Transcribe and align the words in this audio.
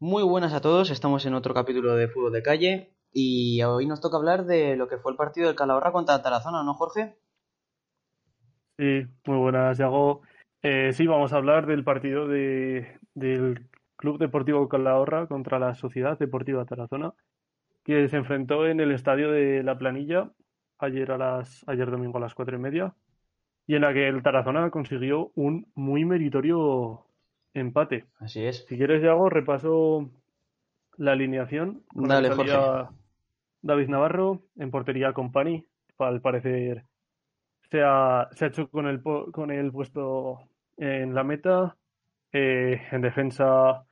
Muy 0.00 0.22
buenas 0.22 0.54
a 0.54 0.60
todos, 0.60 0.90
estamos 0.90 1.26
en 1.26 1.34
otro 1.34 1.52
capítulo 1.52 1.96
de 1.96 2.06
Fútbol 2.06 2.30
de 2.30 2.40
Calle 2.40 2.92
y 3.12 3.60
hoy 3.64 3.84
nos 3.84 4.00
toca 4.00 4.16
hablar 4.16 4.44
de 4.44 4.76
lo 4.76 4.86
que 4.86 4.96
fue 4.96 5.10
el 5.10 5.16
partido 5.16 5.48
del 5.48 5.56
Calahorra 5.56 5.90
contra 5.90 6.22
Tarazona, 6.22 6.62
¿no, 6.62 6.74
Jorge? 6.74 7.16
Sí, 8.78 9.08
muy 9.26 9.38
buenas, 9.38 9.76
Yago. 9.76 10.22
Eh, 10.62 10.92
sí, 10.92 11.08
vamos 11.08 11.32
a 11.32 11.38
hablar 11.38 11.66
del 11.66 11.82
partido 11.82 12.28
de, 12.28 12.96
del 13.14 13.68
Club 13.96 14.18
Deportivo 14.18 14.68
Calahorra 14.68 15.26
contra 15.26 15.58
la 15.58 15.74
Sociedad 15.74 16.16
Deportiva 16.16 16.64
Tarazona, 16.64 17.12
que 17.82 18.08
se 18.08 18.18
enfrentó 18.18 18.68
en 18.68 18.78
el 18.78 18.92
estadio 18.92 19.32
de 19.32 19.64
La 19.64 19.78
Planilla 19.78 20.30
ayer, 20.78 21.10
a 21.10 21.18
las, 21.18 21.64
ayer 21.66 21.90
domingo 21.90 22.18
a 22.18 22.20
las 22.20 22.36
cuatro 22.36 22.56
y 22.56 22.60
media, 22.60 22.94
y 23.66 23.74
en 23.74 23.82
la 23.82 23.92
que 23.92 24.06
el 24.06 24.22
Tarazona 24.22 24.70
consiguió 24.70 25.32
un 25.34 25.66
muy 25.74 26.04
meritorio 26.04 27.07
empate. 27.54 28.06
Así 28.18 28.44
es. 28.44 28.64
Si 28.68 28.76
quieres, 28.76 29.02
Yago, 29.02 29.28
repaso 29.28 30.10
la 30.96 31.12
alineación. 31.12 31.82
Con 31.88 32.08
Dale, 32.08 32.30
Jorge. 32.30 32.52
David 33.62 33.88
Navarro, 33.88 34.42
en 34.56 34.70
portería 34.70 35.12
Company, 35.12 35.66
al 35.98 36.20
parecer 36.20 36.84
se 37.70 37.82
ha, 37.82 38.28
se 38.32 38.44
ha 38.44 38.48
hecho 38.48 38.68
con 38.68 38.86
el, 38.86 39.02
con 39.02 39.50
el 39.50 39.72
puesto 39.72 40.40
en 40.76 41.14
la 41.14 41.24
meta. 41.24 41.76
Eh, 42.32 42.80
en 42.92 43.00
defensa, 43.00 43.84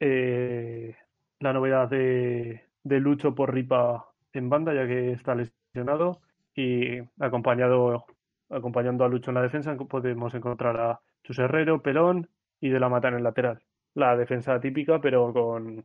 eh, 0.00 0.94
la 1.40 1.52
novedad 1.52 1.88
de, 1.88 2.64
de 2.82 3.00
Lucho 3.00 3.34
por 3.34 3.52
Ripa 3.52 4.06
en 4.32 4.48
banda, 4.48 4.74
ya 4.74 4.86
que 4.86 5.12
está 5.12 5.34
lesionado. 5.34 6.20
Y 6.54 6.98
acompañado, 7.20 8.04
acompañando 8.50 9.04
a 9.04 9.08
Lucho 9.08 9.30
en 9.30 9.36
la 9.36 9.42
defensa, 9.42 9.76
podemos 9.76 10.34
encontrar 10.34 10.76
a 10.80 11.00
Chus 11.22 11.38
Herrero, 11.38 11.82
Pelón 11.82 12.28
y 12.60 12.68
de 12.70 12.80
la 12.80 12.88
Mata 12.88 13.08
en 13.08 13.14
el 13.14 13.22
lateral. 13.22 13.60
La 13.94 14.16
defensa 14.16 14.60
típica, 14.60 15.00
pero 15.00 15.32
con, 15.32 15.82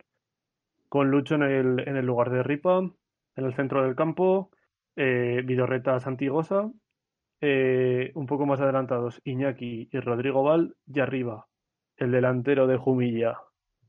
con 0.90 1.10
Lucho 1.10 1.36
en 1.36 1.44
el, 1.44 1.88
en 1.88 1.98
el 1.98 2.06
lugar 2.06 2.30
de 2.30 2.44
Ripa, 2.44 2.80
en 2.80 3.46
el 3.46 3.54
centro 3.54 3.84
del 3.84 3.96
campo, 3.96 4.52
eh, 4.96 5.42
Vidorreta 5.44 6.00
Santigosa, 6.00 6.72
eh, 7.42 8.12
un 8.16 8.26
poco 8.26 8.46
más 8.46 8.62
adelantados 8.62 9.20
Iñaki 9.24 9.90
y 9.92 10.00
Rodrigo 10.00 10.44
Val, 10.44 10.76
y 10.86 11.00
arriba 11.00 11.48
el 11.98 12.12
delantero 12.12 12.68
de 12.68 12.78
Jumilla, 12.78 13.38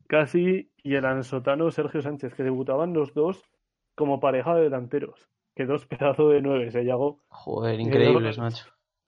casi, 0.08 0.70
y 0.82 0.94
el 0.94 1.05
ansotano 1.05 1.70
Sergio 1.70 2.02
Sánchez, 2.02 2.34
que 2.34 2.42
debutaban 2.42 2.92
los 2.92 3.14
dos 3.14 3.42
como 3.94 4.20
pareja 4.20 4.55
de 4.55 4.62
delanteros. 4.62 5.28
Que 5.55 5.66
dos 5.66 5.86
pedazos 5.86 6.32
de 6.32 6.42
nueve, 6.42 6.70
se 6.70 6.82
llegó. 6.82 7.20
Joder, 7.28 7.78
increíbles, 7.80 8.38
macho. 8.38 8.66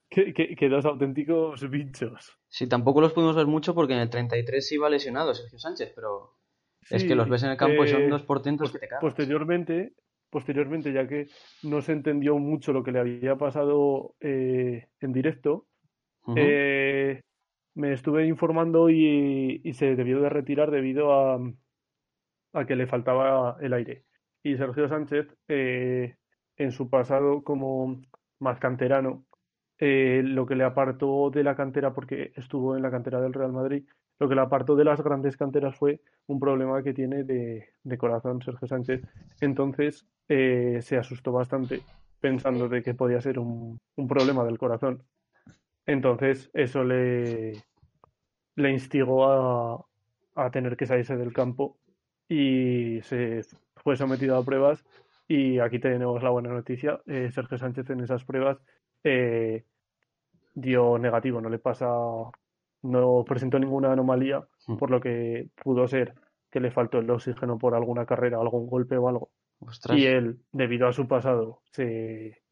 Que, 0.09 0.33
que, 0.33 0.55
que 0.55 0.69
dos 0.69 0.85
auténticos 0.85 1.69
bichos. 1.69 2.39
Sí, 2.49 2.69
tampoco 2.69 3.01
los 3.01 3.13
pudimos 3.13 3.35
ver 3.35 3.47
mucho 3.47 3.75
porque 3.75 3.95
en 3.95 4.01
el 4.01 4.11
33 4.11 4.73
iba 4.73 4.89
lesionado 4.89 5.35
Sergio 5.35 5.59
Sánchez, 5.59 5.93
pero 5.95 6.37
es 6.91 7.05
que 7.05 7.15
los 7.15 7.29
ves 7.29 7.43
en 7.43 7.51
el 7.51 7.57
campo 7.57 7.85
y 7.85 7.89
son 7.89 8.03
eh, 8.03 8.09
dos 8.09 8.23
portentos 8.23 8.71
que 8.73 8.79
te 8.79 8.89
cagas. 8.89 9.03
Posteriormente, 9.03 9.95
posteriormente, 10.31 10.93
ya 10.93 11.09
que 11.09 11.27
no 11.65 11.83
se 11.83 11.93
entendió 11.93 12.39
mucho 12.39 12.73
lo 12.73 12.85
que 12.85 12.93
le 12.93 13.01
había 13.01 13.37
pasado 13.37 14.15
eh, 14.21 14.87
en 15.01 15.13
directo, 15.13 15.67
eh, 16.37 17.23
me 17.75 17.93
estuve 17.93 18.27
informando 18.27 18.89
y, 18.91 19.61
y 19.65 19.73
se 19.73 19.97
debió 19.97 20.21
de 20.21 20.29
retirar 20.29 20.71
debido 20.71 21.13
a, 21.13 21.41
a 22.53 22.67
que 22.67 22.77
le 22.77 22.87
faltaba 22.87 23.57
el 23.61 23.73
aire. 23.73 24.05
Y 24.43 24.57
Sergio 24.57 24.89
Sánchez, 24.89 25.27
en 25.49 26.73
su 26.73 26.89
pasado 26.89 27.43
como 27.43 28.01
más 28.39 28.61
canterano, 28.61 29.27
eh, 29.79 30.23
lo 30.25 30.47
que 30.47 30.57
le 30.57 30.65
apartó 30.65 31.31
de 31.31 31.43
la 31.45 31.55
cantera, 31.55 31.93
porque 31.93 32.33
estuvo 32.37 32.77
en 32.77 32.83
la 32.83 32.91
cantera 32.91 33.21
del 33.21 33.33
Real 33.33 33.53
Madrid, 33.53 33.85
lo 34.19 34.29
que 34.29 34.35
le 34.35 34.41
apartó 34.41 34.77
de 34.77 34.85
las 34.85 35.03
grandes 35.03 35.37
canteras 35.37 35.77
fue 35.77 36.01
un 36.27 36.41
problema 36.41 36.83
que 36.83 36.95
tiene 36.95 37.25
de, 37.25 37.69
de 37.83 37.99
corazón 37.99 38.41
Sergio 38.43 38.67
Sánchez. 38.67 39.03
Entonces 39.41 40.07
eh, 40.29 40.79
se 40.81 40.97
asustó 40.97 41.33
bastante 41.33 41.83
pensando 42.21 42.69
de 42.69 42.83
que 42.83 42.95
podía 42.95 43.21
ser 43.21 43.39
un, 43.39 43.79
un 43.97 44.09
problema 44.09 44.45
del 44.45 44.59
corazón. 44.59 45.03
Entonces 45.85 46.51
eso 46.55 46.83
le, 46.83 47.53
le 48.57 48.71
instigó 48.71 49.27
a, 49.27 49.85
a 50.35 50.51
tener 50.51 50.77
que 50.77 50.87
salirse 50.87 51.17
del 51.17 51.33
campo 51.33 51.79
y 52.29 53.01
se 53.03 53.43
fue 53.77 53.97
sometido 53.97 54.37
a 54.37 54.45
pruebas 54.45 54.85
y 55.29 55.59
aquí 55.59 55.79
tenemos 55.79 56.23
la 56.23 56.31
buena 56.31 56.51
noticia. 56.51 57.01
eh, 57.07 57.31
Sergio 57.31 57.59
Sánchez 57.59 57.91
en 57.91 58.01
esas 58.01 58.25
pruebas 58.25 58.59
eh, 59.05 59.65
dio 60.55 60.99
negativo, 60.99 61.41
no 61.41 61.49
le 61.49 61.59
pasa, 61.59 61.87
no 62.83 63.25
presentó 63.27 63.59
ninguna 63.59 63.93
anomalía, 63.93 64.47
Mm. 64.69 64.77
por 64.79 64.91
lo 64.91 65.01
que 65.01 65.49
pudo 65.63 65.87
ser 65.87 66.15
que 66.51 66.61
le 66.61 66.71
faltó 66.71 66.99
el 66.99 67.11
oxígeno 67.11 67.59
por 67.59 67.75
alguna 67.75 68.05
carrera, 68.07 68.39
algún 68.41 68.67
golpe 68.67 68.97
o 68.97 69.09
algo. 69.09 69.31
Ostras. 69.61 69.97
Y 69.99 70.07
él, 70.07 70.39
debido 70.53 70.89
a 70.89 70.93
su 70.93 71.07
pasado, 71.07 71.61
se, 71.71 72.43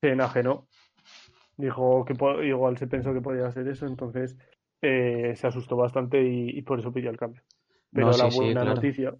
se 0.00 0.08
enajenó. 0.10 0.66
Dijo 1.56 2.04
que 2.04 2.14
igual 2.46 2.78
se 2.78 2.86
pensó 2.86 3.12
que 3.12 3.20
podía 3.20 3.50
ser 3.52 3.68
eso, 3.68 3.86
entonces 3.86 4.36
eh, 4.80 5.34
se 5.36 5.46
asustó 5.46 5.76
bastante 5.76 6.22
y, 6.22 6.50
y 6.58 6.62
por 6.62 6.80
eso 6.80 6.92
pidió 6.92 7.10
el 7.10 7.18
cambio. 7.18 7.42
Pero 7.92 8.06
No, 8.08 8.12
sí, 8.12 8.22
la 8.22 8.30
sí, 8.30 8.38
buena 8.40 8.62
claro. 8.62 8.74
noticia 8.74 9.14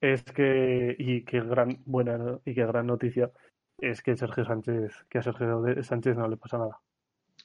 es 0.00 0.22
que, 0.24 0.94
y 0.98 1.24
qué 1.24 1.40
gran 1.40 1.82
buena 1.86 2.38
y 2.44 2.54
qué 2.54 2.66
gran 2.66 2.86
noticia 2.86 3.30
es 3.78 4.02
que 4.02 4.16
Sergio 4.16 4.44
Sánchez, 4.44 5.06
que 5.08 5.18
a 5.18 5.22
Sergio 5.22 5.62
Sánchez 5.82 6.16
no 6.16 6.28
le 6.28 6.36
pasa 6.36 6.58
nada. 6.58 6.78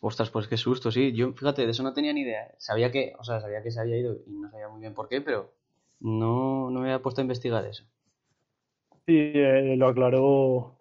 Ostras, 0.01 0.29
pues 0.31 0.47
qué 0.47 0.57
susto, 0.57 0.91
sí. 0.91 1.13
Yo, 1.13 1.33
fíjate, 1.33 1.65
de 1.65 1.71
eso 1.71 1.83
no 1.83 1.93
tenía 1.93 2.13
ni 2.13 2.21
idea. 2.21 2.53
Sabía 2.57 2.91
que, 2.91 3.13
o 3.17 3.23
sea, 3.23 3.39
sabía 3.39 3.63
que 3.63 3.71
se 3.71 3.79
había 3.79 3.97
ido 3.97 4.15
y 4.25 4.31
no 4.31 4.49
sabía 4.49 4.67
muy 4.67 4.81
bien 4.81 4.93
por 4.93 5.07
qué, 5.07 5.21
pero 5.21 5.53
no, 5.99 6.69
no 6.69 6.79
me 6.81 6.87
había 6.91 7.01
puesto 7.01 7.21
a 7.21 7.23
investigar 7.23 7.65
eso. 7.65 7.85
Y 9.05 9.17
eh, 9.17 9.75
lo 9.77 9.87
aclaró, 9.87 10.77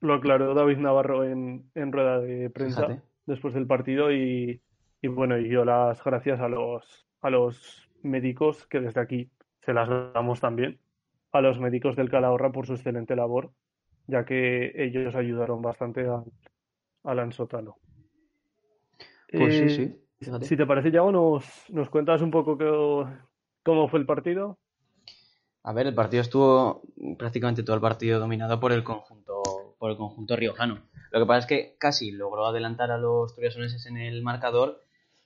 lo 0.00 0.14
aclaró 0.14 0.54
David 0.54 0.78
Navarro 0.78 1.24
en, 1.24 1.70
en 1.74 1.92
rueda 1.92 2.20
de 2.20 2.50
prensa 2.50 2.86
Fíjate. 2.86 3.02
después 3.26 3.54
del 3.54 3.66
partido 3.66 4.12
y, 4.12 4.60
y 5.02 5.08
bueno, 5.08 5.38
y 5.38 5.48
dio 5.48 5.64
las 5.64 6.02
gracias 6.02 6.40
a 6.40 6.48
los, 6.48 7.06
a 7.20 7.30
los 7.30 7.88
médicos 8.02 8.66
que 8.66 8.80
desde 8.80 9.00
aquí 9.00 9.30
se 9.60 9.72
las 9.72 9.88
damos 9.88 10.40
también, 10.40 10.78
a 11.32 11.40
los 11.40 11.58
médicos 11.58 11.96
del 11.96 12.10
Calahorra 12.10 12.52
por 12.52 12.66
su 12.66 12.74
excelente 12.74 13.16
labor, 13.16 13.50
ya 14.06 14.24
que 14.24 14.72
ellos 14.84 15.14
ayudaron 15.14 15.62
bastante 15.62 16.02
al, 16.06 16.24
al 17.04 17.18
ansotano. 17.20 17.76
Pues 19.34 19.56
sí, 19.58 19.68
Eh, 19.68 19.74
sí. 19.86 20.00
Fíjate. 20.20 20.46
Si 20.46 20.56
te 20.56 20.66
parece, 20.66 20.90
Yago, 20.90 21.12
nos, 21.12 21.44
nos 21.70 21.90
cuentas 21.90 22.22
un 22.22 22.30
poco 22.30 22.56
qué- 22.58 23.06
cómo 23.64 23.88
fue 23.88 24.00
el 24.00 24.06
partido. 24.06 24.58
A 25.62 25.72
ver, 25.72 25.86
el 25.86 25.94
partido 25.94 26.20
estuvo 26.20 26.82
prácticamente 27.18 27.62
todo 27.62 27.76
el 27.76 27.82
partido 27.82 28.20
dominado 28.20 28.60
por 28.60 28.72
el 28.72 28.84
conjunto, 28.84 29.74
por 29.78 29.90
el 29.90 29.96
conjunto 29.96 30.36
riojano. 30.36 30.82
Lo 31.10 31.20
que 31.20 31.26
pasa 31.26 31.38
es 31.40 31.46
que 31.46 31.76
casi 31.78 32.10
logró 32.12 32.46
adelantar 32.46 32.90
a 32.90 32.98
los 32.98 33.34
turiosoneses 33.34 33.86
en 33.86 33.96
el 33.96 34.22
marcador 34.22 34.82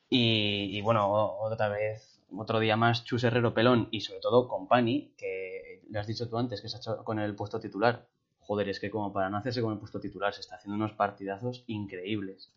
y, 0.09 0.71
y 0.77 0.81
bueno, 0.83 1.11
otra 1.41 1.69
vez, 1.69 2.21
otro 2.37 2.61
día 2.61 2.77
más, 2.77 3.05
Chus 3.05 3.25
Herrero 3.25 3.53
Pelón 3.55 3.89
y 3.91 4.01
sobre 4.03 4.21
todo 4.21 4.49
Company, 4.49 5.13
que 5.17 5.83
le 5.91 5.99
has 5.99 6.07
dicho 6.07 6.29
tú 6.29 6.39
antes 6.39 6.61
que 6.63 6.69
se 6.69 6.77
ha 6.77 6.81
hecho 6.81 7.05
con 7.05 7.19
el 7.19 7.35
puesto 7.35 7.59
titular. 7.59 8.07
Joder, 8.49 8.71
es 8.71 8.81
que 8.81 8.89
como 8.91 9.13
para 9.13 9.29
no 9.29 9.37
hacerse 9.37 9.61
con 9.61 9.75
el 9.75 9.79
puesto 9.79 10.01
titular, 10.01 10.33
se 10.33 10.41
está 10.41 10.57
haciendo 10.57 10.77
unos 10.77 10.95
partidazos 10.95 11.65
increíbles. 11.67 12.51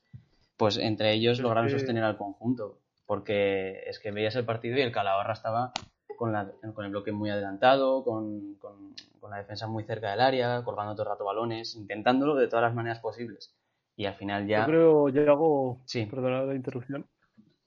Pues 0.56 0.78
entre 0.78 1.12
ellos 1.12 1.38
Es 1.38 1.44
lograron 1.44 1.68
que- 1.68 1.74
sostener 1.78 2.06
al 2.06 2.16
conjunto, 2.18 2.78
porque 3.06 3.84
es 3.86 4.00
que 4.00 4.12
veías 4.12 4.38
el 4.38 4.46
partido 4.46 4.78
y 4.78 4.82
el 4.82 4.94
Calahorra 4.94 5.34
estaba 5.34 5.74
con, 6.16 6.32
la- 6.32 6.50
con 6.74 6.86
el 6.86 6.92
bloque 6.92 7.12
muy 7.12 7.30
adelantado, 7.30 8.06
con, 8.06 8.56
con- 8.56 8.96
con 9.20 9.32
la 9.32 9.38
defensa 9.38 9.68
muy 9.68 9.84
cerca 9.84 10.12
del 10.12 10.22
área, 10.22 10.64
colgando 10.64 10.94
todo 10.94 11.04
el 11.04 11.10
rato 11.10 11.26
balones, 11.26 11.76
intentándolo 11.76 12.36
de 12.36 12.48
todas 12.48 12.64
las 12.64 12.74
maneras 12.74 13.00
posibles. 13.00 13.54
Y 13.98 14.06
al 14.06 14.14
final 14.16 14.48
ya... 14.48 14.62
Yo 14.62 14.66
creo, 14.68 15.10
Yago, 15.10 15.82
Sí. 15.86 16.06
perdona 16.06 16.44
la 16.44 16.56
interrupción, 16.56 17.06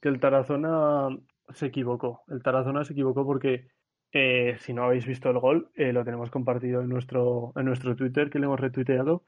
que 0.01 0.09
el 0.09 0.19
Tarazona 0.19 1.09
se 1.53 1.67
equivocó. 1.67 2.23
El 2.29 2.43
Tarazona 2.43 2.85
se 2.87 2.95
equivocó 2.95 3.27
porque 3.27 3.69
eh, 4.17 4.57
si 4.61 4.73
no 4.73 4.85
habéis 4.85 5.07
visto 5.07 5.29
el 5.29 5.41
gol, 5.41 5.71
eh, 5.75 5.93
lo 5.93 6.05
tenemos 6.05 6.31
compartido 6.31 6.81
en 6.83 6.89
nuestro, 6.89 7.53
en 7.57 7.65
nuestro 7.65 7.97
Twitter, 7.97 8.31
que 8.31 8.39
le 8.39 8.47
hemos 8.47 8.61
retuiteado, 8.61 9.25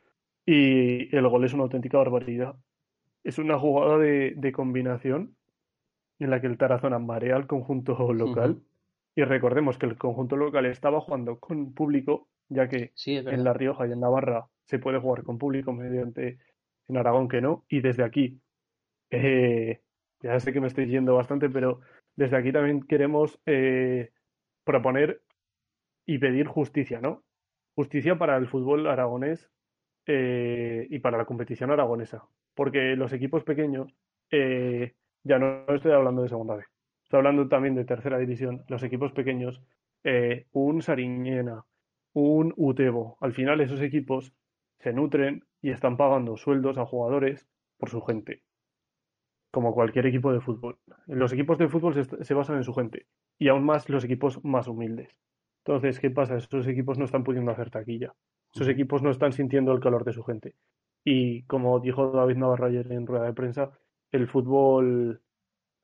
y 0.46 1.14
el 1.14 1.26
gol 1.28 1.44
es 1.44 1.52
una 1.52 1.64
auténtica 1.64 1.98
barbaridad. 1.98 2.54
Es 3.24 3.38
una 3.38 3.58
jugada 3.58 3.98
de, 3.98 4.34
de 4.36 4.52
combinación 4.52 5.36
en 6.20 6.30
la 6.30 6.40
que 6.40 6.46
el 6.46 6.56
Tarazona 6.56 7.00
marea 7.00 7.34
al 7.34 7.48
conjunto 7.48 7.96
local. 8.12 8.62
Y 9.16 9.24
recordemos 9.24 9.76
que 9.76 9.86
el 9.86 9.98
conjunto 9.98 10.36
local 10.36 10.66
estaba 10.66 11.00
jugando 11.00 11.40
con 11.40 11.74
público, 11.74 12.28
ya 12.48 12.68
que 12.68 12.92
Sí, 12.94 13.16
en. 13.16 13.42
La 13.42 13.52
Rioja 13.52 13.88
y 13.88 13.92
en 13.92 13.98
Navarra 13.98 14.46
se 14.66 14.78
puede 14.78 15.00
jugar 15.00 15.24
con 15.24 15.36
público 15.36 15.72
mediante 15.72 16.38
en 16.86 16.96
Aragón 16.96 17.26
que 17.26 17.40
no. 17.40 17.64
Y 17.68 17.80
desde 17.80 18.04
aquí, 18.04 18.40
eh, 19.10 19.80
ya 20.20 20.38
sé 20.38 20.52
que 20.52 20.60
me 20.60 20.68
estoy 20.68 20.86
yendo 20.86 21.16
bastante, 21.16 21.50
pero 21.50 21.80
desde 22.14 22.36
aquí 22.36 22.52
también 22.52 22.82
queremos 22.82 23.40
eh, 23.46 24.10
proponer 24.66 25.22
y 26.04 26.18
pedir 26.18 26.46
justicia, 26.48 27.00
¿no? 27.00 27.22
Justicia 27.74 28.18
para 28.18 28.36
el 28.36 28.48
fútbol 28.48 28.86
aragonés 28.88 29.48
eh, 30.06 30.86
y 30.90 30.98
para 30.98 31.16
la 31.16 31.24
competición 31.24 31.70
aragonesa. 31.70 32.24
Porque 32.54 32.96
los 32.96 33.12
equipos 33.12 33.44
pequeños, 33.44 33.94
eh, 34.30 34.94
ya 35.22 35.38
no 35.38 35.64
estoy 35.68 35.92
hablando 35.92 36.22
de 36.22 36.28
segunda 36.28 36.56
vez, 36.56 36.66
estoy 37.04 37.18
hablando 37.18 37.48
también 37.48 37.76
de 37.76 37.84
tercera 37.84 38.18
división. 38.18 38.64
Los 38.68 38.82
equipos 38.82 39.12
pequeños, 39.12 39.62
eh, 40.04 40.46
un 40.52 40.82
Sariñena, 40.82 41.64
un 42.12 42.52
Utebo, 42.56 43.18
al 43.20 43.34
final 43.34 43.60
esos 43.60 43.80
equipos 43.80 44.34
se 44.78 44.92
nutren 44.92 45.44
y 45.62 45.70
están 45.70 45.96
pagando 45.96 46.36
sueldos 46.36 46.76
a 46.78 46.86
jugadores 46.86 47.46
por 47.78 47.90
su 47.90 48.00
gente, 48.02 48.42
como 49.56 49.72
cualquier 49.72 50.04
equipo 50.04 50.34
de 50.34 50.42
fútbol. 50.42 50.76
Los 51.06 51.32
equipos 51.32 51.56
de 51.56 51.70
fútbol 51.70 51.94
se, 51.94 52.04
se 52.22 52.34
basan 52.34 52.56
en 52.58 52.62
su 52.62 52.74
gente 52.74 53.06
y 53.38 53.48
aún 53.48 53.64
más 53.64 53.88
los 53.88 54.04
equipos 54.04 54.44
más 54.44 54.68
humildes. 54.68 55.16
Entonces, 55.64 55.98
¿qué 55.98 56.10
pasa? 56.10 56.36
Esos 56.36 56.66
equipos 56.66 56.98
no 56.98 57.06
están 57.06 57.24
pudiendo 57.24 57.50
hacer 57.52 57.70
taquilla. 57.70 58.12
Esos 58.54 58.68
equipos 58.68 59.02
no 59.02 59.10
están 59.10 59.32
sintiendo 59.32 59.72
el 59.72 59.80
calor 59.80 60.04
de 60.04 60.12
su 60.12 60.22
gente. 60.24 60.56
Y 61.06 61.44
como 61.44 61.80
dijo 61.80 62.10
David 62.10 62.36
Navarro 62.36 62.66
ayer 62.66 62.92
en 62.92 63.06
rueda 63.06 63.24
de 63.24 63.32
prensa, 63.32 63.70
el 64.12 64.28
fútbol, 64.28 65.22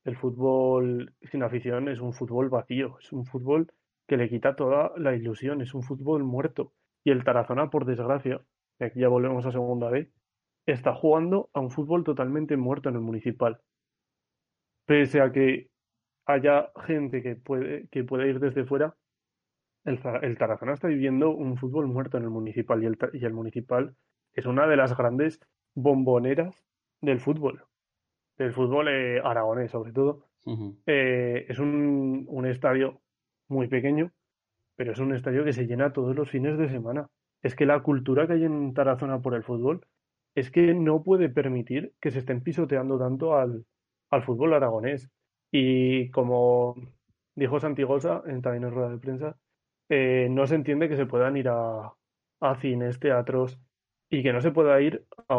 el 0.04 0.16
fútbol 0.19 1.14
sin 1.22 1.42
afición 1.42 1.88
es 1.88 1.98
un 1.98 2.12
fútbol 2.12 2.50
vacío, 2.50 2.98
es 3.00 3.10
un 3.10 3.24
fútbol 3.24 3.72
que 4.06 4.19
le 4.19 4.28
quita 4.28 4.54
toda 4.54 4.92
la 4.98 5.16
ilusión, 5.16 5.62
es 5.62 5.72
un 5.72 5.82
fútbol 5.82 6.24
muerto. 6.24 6.74
Y 7.04 7.10
el 7.10 7.24
Tarazona, 7.24 7.70
por 7.70 7.86
desgracia, 7.86 8.42
y 8.78 8.84
aquí 8.84 9.00
ya 9.00 9.08
volvemos 9.08 9.46
a 9.46 9.50
segunda 9.50 9.88
vez, 9.88 10.12
está 10.67 10.94
jugando 10.94 11.50
a 11.53 11.61
un 11.61 11.70
fútbol 11.70 12.05
totalmente 12.05 12.56
muerto 12.56 12.88
en 12.88 12.97
el 12.97 13.00
municipal. 13.00 13.61
Pese 14.87 15.20
a 15.20 15.32
que 15.32 15.69
haya 16.26 16.70
gente 16.87 17.23
que 17.23 17.37
puede, 17.37 17.88
que 17.88 18.05
puede 18.05 18.29
ir 18.29 18.41
desde 18.41 18.64
fuera, 18.64 18.97
el, 19.85 20.38
Tarazona 20.38 20.75
está 20.75 20.88
viviendo 20.88 21.31
un 21.31 21.56
fútbol 21.56 21.88
muerto 21.88 22.17
en 22.17 22.25
el 22.25 22.31
municipal 22.31 22.82
y 22.82 22.87
el, 22.87 22.99
y 23.12 23.25
el 23.25 23.32
municipal 23.32 23.97
es 24.32 24.47
una 24.47 24.67
de 24.67 24.76
las 24.76 24.97
grandes 24.97 25.41
bomboneras 25.75 26.65
del 27.00 27.19
fútbol, 27.19 27.65
del 28.38 28.53
fútbol 28.53 28.88
eh, 28.88 29.20
aragonés 29.23 29.70
sobre 29.70 29.93
todo. 29.93 30.26
Eh, 30.87 31.47
es 31.49 31.58
un, 31.58 32.25
un 32.29 32.47
estadio 32.47 33.00
muy 33.49 33.69
pequeño, 33.69 34.12
pero 34.76 34.93
es 34.93 34.99
un 34.99 35.15
estadio 35.15 35.44
que 35.44 35.53
se 35.53 35.67
llena 35.67 35.93
todos 35.93 36.15
los 36.15 36.31
fines 36.31 36.58
de 36.58 36.69
semana. 36.69 37.08
Es 37.43 37.56
que 37.56 37.67
la 37.67 37.82
cultura 37.82 38.26
que 38.26 38.35
hay 38.35 38.44
en 38.44 38.73
Tarazona 38.75 39.20
por 39.20 39.35
el 39.35 39.43
fútbol 39.43 39.87
es 40.34 40.50
que 40.50 40.75
no 40.75 41.02
puede 41.02 41.29
permitir 41.29 41.94
que 42.00 42.11
se 42.11 42.20
estén 42.20 42.43
pisoteando 42.43 42.99
tanto 42.99 43.37
al, 43.37 43.67
al 44.11 44.23
fútbol 44.23 44.55
aragonés. 44.55 45.11
Y 45.50 46.11
como 46.11 46.76
dijo 47.34 47.61
Santigosa 47.61 48.23
en, 48.26 48.43
también 48.43 48.64
en 48.64 48.70
rueda 48.73 48.90
de 48.90 48.99
prensa, 48.99 49.37
eh, 49.88 50.29
no 50.31 50.46
se 50.46 50.55
entiende 50.55 50.88
que 50.88 50.96
se 50.96 51.06
puedan 51.06 51.37
ir 51.37 51.49
a, 51.49 51.93
a 52.40 52.55
cines, 52.56 52.99
teatros 52.99 53.61
y 54.11 54.23
que 54.23 54.32
no 54.32 54.40
se 54.40 54.50
pueda 54.52 54.81
ir 54.81 55.06
a, 55.29 55.37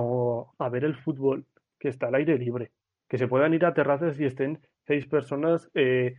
a 0.60 0.70
ver 0.70 0.84
el 0.86 0.96
fútbol 0.96 1.46
que 1.80 1.90
está 1.90 2.08
al 2.08 2.16
aire 2.16 2.38
libre. 2.38 2.72
Que 3.08 3.18
se 3.18 3.28
puedan 3.28 3.54
ir 3.54 3.66
a 3.66 3.74
terrazas 3.74 4.20
y 4.20 4.26
estén 4.26 4.62
seis 4.86 5.08
personas 5.08 5.70
eh, 5.74 6.16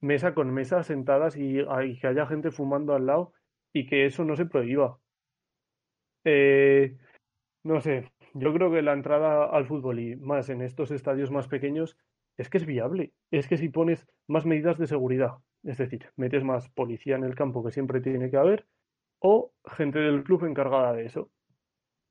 mesa 0.00 0.34
con 0.34 0.52
mesa 0.52 0.82
sentadas 0.82 1.36
y, 1.36 1.60
y 1.60 1.98
que 1.98 2.06
haya 2.06 2.26
gente 2.26 2.50
fumando 2.50 2.94
al 2.94 3.06
lado 3.06 3.32
y 3.72 3.86
que 3.86 4.06
eso 4.06 4.24
no 4.24 4.36
se 4.36 4.46
prohíba. 4.46 4.98
Eh, 6.24 6.96
no 7.64 7.80
sé, 7.80 8.12
yo 8.38 8.52
creo 8.52 8.70
que 8.70 8.82
la 8.82 8.92
entrada 8.92 9.44
al 9.46 9.66
fútbol 9.66 10.00
y 10.00 10.16
más 10.16 10.48
en 10.48 10.62
estos 10.62 10.90
estadios 10.90 11.30
más 11.30 11.48
pequeños 11.48 11.96
es 12.36 12.48
que 12.48 12.58
es 12.58 12.66
viable. 12.66 13.12
Es 13.30 13.48
que 13.48 13.56
si 13.56 13.68
pones 13.68 14.06
más 14.28 14.46
medidas 14.46 14.78
de 14.78 14.86
seguridad, 14.86 15.32
es 15.64 15.78
decir, 15.78 16.10
metes 16.16 16.44
más 16.44 16.68
policía 16.70 17.16
en 17.16 17.24
el 17.24 17.34
campo 17.34 17.64
que 17.64 17.72
siempre 17.72 18.00
tiene 18.00 18.30
que 18.30 18.36
haber 18.36 18.66
o 19.20 19.52
gente 19.76 19.98
del 19.98 20.22
club 20.22 20.44
encargada 20.44 20.92
de 20.92 21.06
eso. 21.06 21.30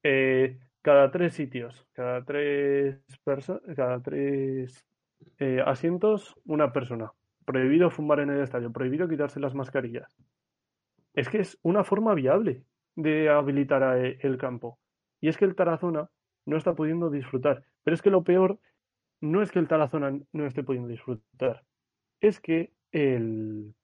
Eh, 0.03 0.59
cada 0.81 1.11
tres 1.11 1.33
sitios, 1.33 1.85
cada 1.93 2.23
tres 2.23 3.01
cada 3.75 4.01
tres 4.01 4.85
eh, 5.39 5.61
asientos, 5.65 6.35
una 6.45 6.71
persona. 6.71 7.11
Prohibido 7.45 7.89
fumar 7.89 8.19
en 8.19 8.29
el 8.29 8.41
estadio, 8.41 8.71
prohibido 8.71 9.07
quitarse 9.07 9.39
las 9.39 9.55
mascarillas. 9.55 10.15
Es 11.13 11.29
que 11.29 11.39
es 11.39 11.57
una 11.63 11.83
forma 11.83 12.13
viable 12.13 12.63
de 12.95 13.29
habilitar 13.29 13.83
a- 13.83 13.97
el 13.99 14.37
campo. 14.37 14.79
Y 15.21 15.29
es 15.29 15.37
que 15.37 15.45
el 15.45 15.55
Tarazona 15.55 16.09
no 16.47 16.57
está 16.57 16.73
pudiendo 16.73 17.11
disfrutar. 17.11 17.63
Pero 17.83 17.93
es 17.93 18.01
que 18.01 18.09
lo 18.09 18.23
peor 18.23 18.59
no 19.21 19.41
es 19.41 19.51
que 19.51 19.59
el 19.59 19.67
Tarazona 19.67 20.19
no 20.31 20.45
esté 20.45 20.63
pudiendo 20.63 20.87
disfrutar. 20.89 21.63
Es 22.21 22.39
que 22.39 22.73
el, 22.91 23.75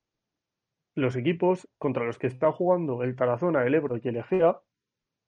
los 0.95 1.15
equipos 1.15 1.67
contra 1.77 2.05
los 2.05 2.17
que 2.17 2.27
está 2.27 2.51
jugando 2.51 3.03
el 3.03 3.15
Tarazona, 3.15 3.63
el 3.63 3.75
Ebro 3.75 3.97
y 4.01 4.07
el 4.07 4.17
Egea, 4.17 4.59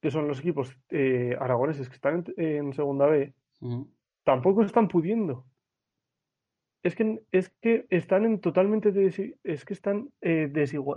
que 0.01 0.11
son 0.11 0.27
los 0.27 0.39
equipos 0.39 0.77
eh, 0.89 1.35
aragoneses 1.39 1.89
que 1.89 1.95
están 1.95 2.23
en, 2.37 2.45
en 2.67 2.73
segunda 2.73 3.07
B, 3.07 3.33
Ujú. 3.61 3.91
tampoco 4.23 4.63
están 4.63 4.87
pudiendo. 4.87 5.45
Es 6.83 6.95
que, 6.95 7.23
es 7.31 7.49
que 7.61 7.87
están 7.89 8.25
en 8.25 8.39
totalmente 8.39 8.93
es 9.43 9.65
que 9.65 9.73
están 9.73 10.11
eh, 10.21 10.51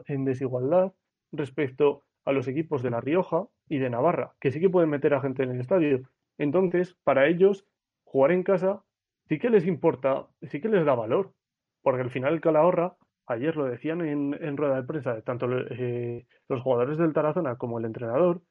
en 0.07 0.25
desigualdad 0.27 0.93
respecto 1.33 2.05
a 2.27 2.33
los 2.33 2.47
equipos 2.47 2.83
de 2.83 2.91
La 2.91 3.01
Rioja 3.01 3.49
y 3.71 3.79
de 3.79 3.89
Navarra, 3.89 4.35
que 4.39 4.51
sí 4.51 4.61
que 4.61 4.69
pueden 4.69 4.91
meter 4.91 5.15
a 5.15 5.23
gente 5.23 5.45
en 5.45 5.51
el 5.53 5.61
estadio. 5.61 6.03
Entonces, 6.39 6.97
para 7.05 7.27
ellos, 7.29 7.67
jugar 8.05 8.33
en 8.33 8.43
casa 8.43 8.85
sí 9.29 9.39
que 9.39 9.51
les 9.51 9.67
importa, 9.67 10.29
sí 10.43 10.61
que 10.61 10.69
les 10.69 10.85
da 10.87 10.95
valor, 10.95 11.35
porque 11.83 12.03
al 12.03 12.11
final 12.11 12.35
el 12.35 12.41
Calahorra, 12.41 12.97
ayer 13.27 13.57
lo 13.57 13.65
decían 13.67 14.01
en, 14.03 14.35
en 14.43 14.57
rueda 14.57 14.77
de 14.77 14.85
prensa, 14.87 15.21
tanto 15.23 15.47
eh, 15.71 16.27
los 16.49 16.63
jugadores 16.63 16.99
del 16.99 17.13
Tarazona 17.13 17.57
como 17.57 17.79
el 17.79 17.85
entrenador, 17.85 18.43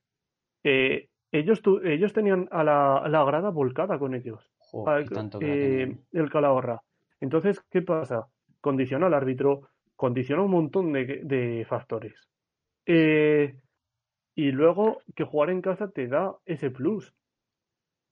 eh, 0.63 1.10
ellos, 1.31 1.62
tu- 1.62 1.80
ellos 1.84 2.13
tenían 2.13 2.48
a 2.51 2.63
la, 2.63 2.98
a 2.98 3.10
la 3.10 3.24
grada 3.25 3.50
volcada 3.50 4.00
con 4.00 4.16
ellos 4.16 4.50
Jo, 4.60 4.90
a- 4.90 5.04
qué 5.04 5.10
tanto 5.10 5.40
eh, 5.45 5.98
el 6.12 6.30
Calahorra. 6.30 6.81
Entonces, 7.19 7.62
¿qué 7.69 7.81
pasa? 7.81 8.28
Condiciona 8.62 9.07
al 9.07 9.13
árbitro, 9.13 9.69
condiciona 9.95 10.44
un 10.44 10.51
montón 10.51 10.94
de, 10.94 11.22
de 11.24 11.66
factores. 11.68 12.30
Y 14.35 14.52
luego 14.52 15.00
que 15.16 15.26
jugar 15.26 15.50
en 15.50 15.61
casa 15.61 15.92
te 15.92 16.07
da 16.07 16.38
ese 16.45 16.71
plus. 16.71 17.14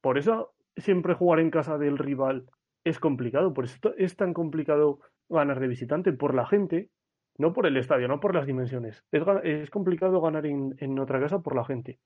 Por 0.06 0.20
eso 0.20 0.54
siempre 0.78 1.16
jugar 1.16 1.40
en 1.40 1.50
casa 1.50 1.80
del 1.80 1.98
rival 1.98 2.46
es 2.84 3.00
complicado. 3.00 3.56
Por 3.56 3.66
eso 3.66 3.96
es 3.98 4.16
tan 4.16 4.36
complicado 4.36 5.00
ganar 5.30 5.60
de 5.60 5.68
visitante 5.68 6.14
por 6.14 6.36
la 6.36 6.46
gente, 6.46 6.92
no 7.40 7.54
por 7.54 7.66
el 7.66 7.76
estadio, 7.76 8.08
no 8.08 8.20
por 8.20 8.36
las 8.36 8.46
dimensiones. 8.46 9.04
Es, 9.12 9.72
complicado 9.72 10.22
ganar 10.22 10.46
en, 10.46 10.76
en 10.78 11.00
otra 11.00 11.20
casa 11.20 11.40
por 11.40 11.56
la 11.56 11.66
gente. 11.66 11.98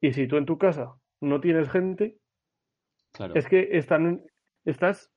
Y 0.00 0.12
si 0.12 0.26
tú 0.26 0.38
en 0.38 0.44
tu 0.44 0.58
casa 0.58 0.96
no 1.20 1.40
tienes 1.40 1.70
gente, 1.70 2.18
Claro. 3.12 3.36
es 3.36 3.46
que 3.46 3.78
están, 3.78 4.24
estás, 4.64 5.12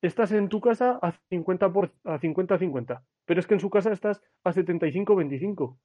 estás 0.00 0.30
en 0.30 0.48
tu 0.48 0.60
casa 0.60 1.00
a 1.02 1.10
50 1.28 1.72
por, 1.72 1.92
a 2.04 2.20
50-50, 2.20 3.02
pero 3.24 3.40
es 3.40 3.48
que 3.48 3.54
en 3.54 3.60
su 3.60 3.68
casa 3.68 3.90
estás 3.90 4.22
a 4.44 4.52
75-25. 4.52 5.76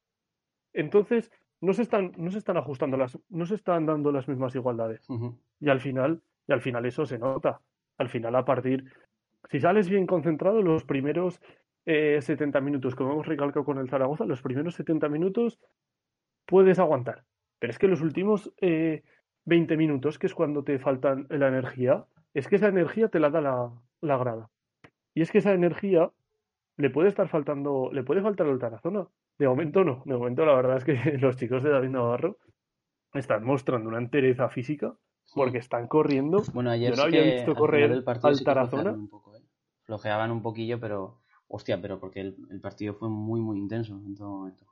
Entonces, 0.73 1.31
no 1.63 1.71
se 1.73 1.81
están, 1.81 2.11
no 2.17 2.29
se 2.29 2.39
están 2.39 2.57
ajustando 2.57 2.97
las, 2.97 3.17
no 3.29 3.45
se 3.45 3.55
están 3.55 3.85
dando 3.85 4.11
las 4.11 4.27
mismas 4.27 4.53
igualdades. 4.53 5.07
Y 5.61 5.69
al 5.69 5.79
final, 5.79 6.21
y 6.45 6.51
al 6.51 6.59
final 6.59 6.85
eso 6.85 7.05
se 7.05 7.17
nota. 7.17 7.61
Al 7.97 8.09
final, 8.09 8.35
a 8.35 8.43
partir, 8.43 8.91
si 9.49 9.61
sales 9.61 9.87
bien 9.87 10.05
concentrado, 10.05 10.61
los 10.61 10.83
primeros 10.83 11.39
eh, 11.85 12.19
70 12.21 12.59
minutos, 12.59 12.95
como 12.95 13.13
hemos 13.13 13.27
recalcado 13.27 13.63
con 13.63 13.77
el 13.77 13.89
Zaragoza, 13.89 14.25
los 14.25 14.41
primeros 14.41 14.75
70 14.75 15.07
minutos 15.07 15.57
puedes 16.45 16.79
aguantar. 16.79 17.23
Pero 17.59 17.71
es 17.71 17.79
que 17.79 17.87
los 17.87 18.01
últimos 18.01 18.51
eh, 18.59 19.03
20 19.45 19.77
minutos, 19.77 20.19
que 20.19 20.27
es 20.27 20.33
cuando 20.33 20.65
te 20.65 20.79
faltan 20.79 21.27
la 21.29 21.47
energía, 21.47 22.03
es 22.33 22.49
que 22.49 22.57
esa 22.57 22.67
energía 22.67 23.07
te 23.07 23.21
la 23.21 23.29
da 23.29 23.39
la, 23.39 23.71
la 24.01 24.17
grada. 24.17 24.49
Y 25.13 25.21
es 25.21 25.31
que 25.31 25.37
esa 25.37 25.53
energía 25.53 26.11
le 26.75 26.89
puede 26.89 27.07
estar 27.07 27.29
faltando, 27.29 27.89
le 27.93 28.03
puede 28.03 28.21
faltar 28.21 28.47
al 28.47 28.59
Tarazona. 28.59 29.07
De 29.37 29.47
momento 29.47 29.83
no. 29.83 30.03
De 30.05 30.15
momento 30.15 30.45
la 30.45 30.55
verdad 30.55 30.77
es 30.77 30.83
que 30.83 30.93
los 31.19 31.37
chicos 31.37 31.63
de 31.63 31.71
David 31.71 31.89
Navarro 31.89 32.37
están 33.13 33.43
mostrando 33.43 33.89
una 33.89 33.99
entereza 33.99 34.49
física 34.49 34.95
porque 35.35 35.57
están 35.59 35.87
corriendo. 35.87 36.43
Bueno, 36.53 36.69
ayer 36.71 36.93
Yo 36.93 37.03
no 37.03 37.09
sí 37.09 37.17
había 37.17 37.23
que 37.23 37.35
visto 37.35 37.55
correr 37.55 38.03
partido 38.03 38.27
al 38.29 38.35
sí 38.35 38.43
Tarazona. 38.43 38.91
un 38.91 39.09
poco, 39.09 39.35
¿eh? 39.35 39.41
Flojeaban 39.83 40.31
un 40.31 40.41
poquillo, 40.41 40.79
pero... 40.79 41.19
Hostia, 41.47 41.79
pero 41.79 41.99
porque 41.99 42.21
el, 42.21 42.35
el 42.49 42.61
partido 42.61 42.95
fue 42.95 43.09
muy, 43.09 43.39
muy 43.39 43.59
intenso 43.59 44.01
en 44.03 44.15
todo 44.15 44.29
momento. 44.29 44.65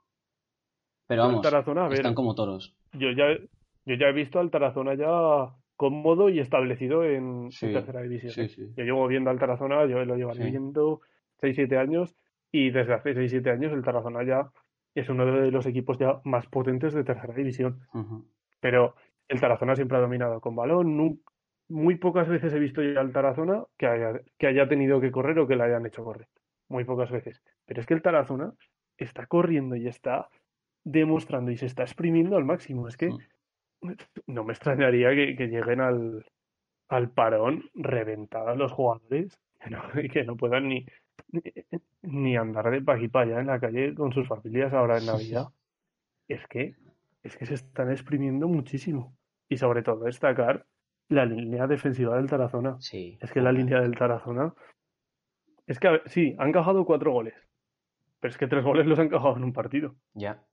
Pero 1.06 1.22
vamos, 1.22 1.42
Tarazona, 1.42 1.88
ver, 1.88 1.94
están 1.98 2.14
como 2.14 2.34
toros. 2.34 2.74
yo 2.92 3.10
ya, 3.12 3.36
yo 3.84 3.94
ya 3.94 4.06
he 4.06 4.12
visto 4.12 4.40
al 4.40 4.50
Tarazona 4.50 4.94
ya 4.94 5.54
cómodo 5.76 6.28
y 6.28 6.38
establecido 6.38 7.04
en, 7.04 7.50
tercera 7.50 8.02
división. 8.02 8.32
Sí, 8.32 8.40
¿eh? 8.40 8.48
sí. 8.48 8.72
Yo 8.76 8.84
llevo 8.84 9.06
viendo 9.08 9.30
al 9.30 9.38
Tarazona, 9.38 9.84
yo 9.86 10.04
lo 10.04 10.16
llevo 10.16 10.32
viendo 10.32 11.00
6-7 11.40 11.76
años 11.76 12.16
Y 12.52 12.70
desde 12.70 12.92
hace 12.92 13.14
6-7 13.14 13.50
años 13.50 13.72
el 13.72 13.82
Tarazona 13.82 14.22
ya 14.22 14.50
es 14.94 15.08
uno 15.08 15.24
de 15.24 15.50
los 15.50 15.66
equipos 15.66 15.98
ya 15.98 16.20
más 16.24 16.46
potentes 16.46 16.92
de 16.92 17.02
tercera 17.02 17.34
división. 17.34 17.80
Pero 18.60 18.94
el 19.28 19.40
Tarazona 19.40 19.74
siempre 19.74 19.96
ha 19.96 20.02
dominado 20.02 20.40
con 20.40 20.54
balón. 20.54 21.18
Muy 21.68 21.96
pocas 21.96 22.28
veces 22.28 22.52
he 22.52 22.58
visto 22.58 22.82
ya 22.82 23.00
al 23.00 23.12
Tarazona 23.12 23.64
que 23.78 23.86
haya, 23.86 24.20
que 24.38 24.46
haya 24.46 24.68
tenido 24.68 25.00
que 25.00 25.10
correr 25.10 25.38
o 25.38 25.48
que 25.48 25.56
le 25.56 25.64
hayan 25.64 25.86
hecho 25.86 26.04
correr. 26.04 26.28
Muy 26.68 26.84
pocas 26.84 27.10
veces. 27.10 27.42
Pero 27.64 27.80
es 27.80 27.86
que 27.86 27.94
el 27.94 28.02
Tarazona 28.02 28.52
está 28.98 29.26
corriendo 29.26 29.74
y 29.74 29.88
está 29.88 30.28
demostrando 30.84 31.50
y 31.50 31.56
se 31.56 31.66
está 31.66 31.82
exprimiendo 31.82 32.36
al 32.36 32.44
máximo. 32.44 32.86
Es 32.86 32.98
que 32.98 33.08
mm. 33.08 33.92
no 34.26 34.44
me 34.44 34.52
extrañaría 34.52 35.10
que, 35.10 35.48
lleguen 35.48 35.80
al, 35.80 36.26
al 36.88 37.10
parón 37.10 37.70
reventados 37.74 38.58
los 38.58 38.72
jugadores 38.72 39.38
y 40.02 40.08
que 40.10 40.24
no 40.24 40.36
puedan 40.36 40.68
ni, 40.68 40.84
ni, 42.02 42.36
andar 42.36 42.70
de 42.70 42.82
pa' 42.82 42.94
aquí 42.94 43.08
para 43.08 43.26
allá 43.26 43.40
en 43.40 43.46
la 43.46 43.60
calle 43.60 43.94
con 43.94 44.12
sus 44.12 44.28
familias 44.28 44.72
ahora 44.72 44.98
en 44.98 45.06
Navidad. 45.06 45.48
Es 46.28 46.46
que, 46.46 46.76
es 47.22 47.36
que 47.36 47.46
se 47.46 47.54
están 47.54 47.90
exprimiendo 47.90 48.48
muchísimo. 48.48 49.16
Y 49.48 49.56
sobre 49.56 49.82
todo 49.82 50.04
destacar 50.04 50.66
la 51.08 51.26
línea 51.26 51.66
defensiva 51.66 52.16
del 52.16 52.28
Tarazona. 52.28 52.76
Sí. 52.80 53.18
Es 53.20 53.32
que 53.32 53.40
la 53.40 53.52
línea 53.52 53.80
del 53.80 53.96
Tarazona. 53.96 54.54
Es 55.66 55.78
que, 55.78 56.02
sí, 56.06 56.34
han 56.38 56.52
cajado 56.52 56.84
cuatro 56.84 57.12
goles. 57.12 57.34
Pero 58.20 58.30
es 58.30 58.38
que 58.38 58.46
tres 58.46 58.64
goles 58.64 58.86
los 58.86 58.98
han 58.98 59.08
cajado 59.08 59.36
en 59.36 59.44
un 59.44 59.52
partido. 59.52 59.96
Ya. 60.14 60.44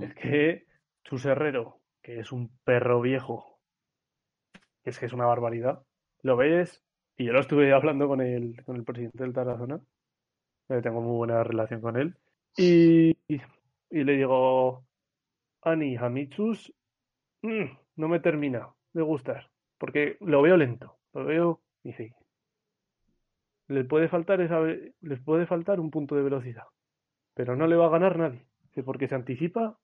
Es 0.00 0.14
que 0.14 0.66
Chus 1.04 1.24
Herrero, 1.24 1.80
que 2.02 2.20
es 2.20 2.30
un 2.30 2.56
perro 2.64 3.00
viejo, 3.00 3.58
es 4.84 4.98
que 4.98 5.06
es 5.06 5.12
una 5.12 5.26
barbaridad, 5.26 5.82
lo 6.20 6.36
ves, 6.36 6.84
y 7.22 7.26
yo 7.26 7.32
lo 7.32 7.40
estuve 7.40 7.72
hablando 7.72 8.08
con 8.08 8.20
el, 8.20 8.64
con 8.64 8.74
el 8.74 8.84
presidente 8.84 9.22
del 9.22 9.32
Tarazona, 9.32 9.80
tengo 10.66 11.00
muy 11.00 11.16
buena 11.16 11.44
relación 11.44 11.80
con 11.80 11.96
él, 11.96 12.16
y, 12.56 13.16
y, 13.28 13.40
le 13.90 14.16
digo, 14.16 14.84
Ani, 15.62 15.96
a 15.96 16.08
mi 16.08 16.28
Chus, 16.28 16.74
mm, 17.42 17.64
no 17.96 18.08
me 18.08 18.18
termina 18.18 18.70
de 18.92 19.02
gustar, 19.02 19.50
porque 19.78 20.16
lo 20.20 20.42
veo 20.42 20.56
lento, 20.56 20.98
lo 21.12 21.24
veo, 21.24 21.60
y 21.84 21.92
sí, 21.92 22.12
le 23.68 23.84
puede 23.84 24.08
faltar 24.08 24.40
les 25.00 25.20
puede 25.20 25.46
faltar 25.46 25.78
un 25.78 25.90
punto 25.90 26.16
de 26.16 26.22
velocidad, 26.22 26.64
pero 27.34 27.54
no 27.54 27.68
le 27.68 27.76
va 27.76 27.86
a 27.86 27.90
ganar 27.90 28.18
nadie, 28.18 28.44
porque 28.84 29.06
se 29.06 29.14
anticipa, 29.14 29.78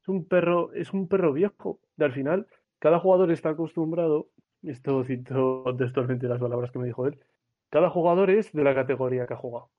es 0.00 0.08
un 0.08 0.28
perro, 0.28 0.72
es 0.72 0.92
un 0.92 1.08
perro 1.08 1.32
viejo, 1.32 1.80
y 1.96 2.04
al 2.04 2.12
final 2.12 2.46
cada 2.78 3.00
jugador 3.00 3.32
está 3.32 3.50
acostumbrado, 3.50 4.28
esto 4.62 5.04
cito 5.04 5.64
textualmente 5.76 6.28
las 6.28 6.40
palabras 6.40 6.70
que 6.70 6.78
me 6.78 6.86
dijo 6.86 7.06
él, 7.06 7.18
cada 7.70 7.90
jugador 7.90 8.30
es 8.30 8.52
de 8.52 8.64
la 8.64 8.74
categoría 8.74 9.26
que 9.26 9.34
ha 9.34 9.38
jugado. 9.38 9.70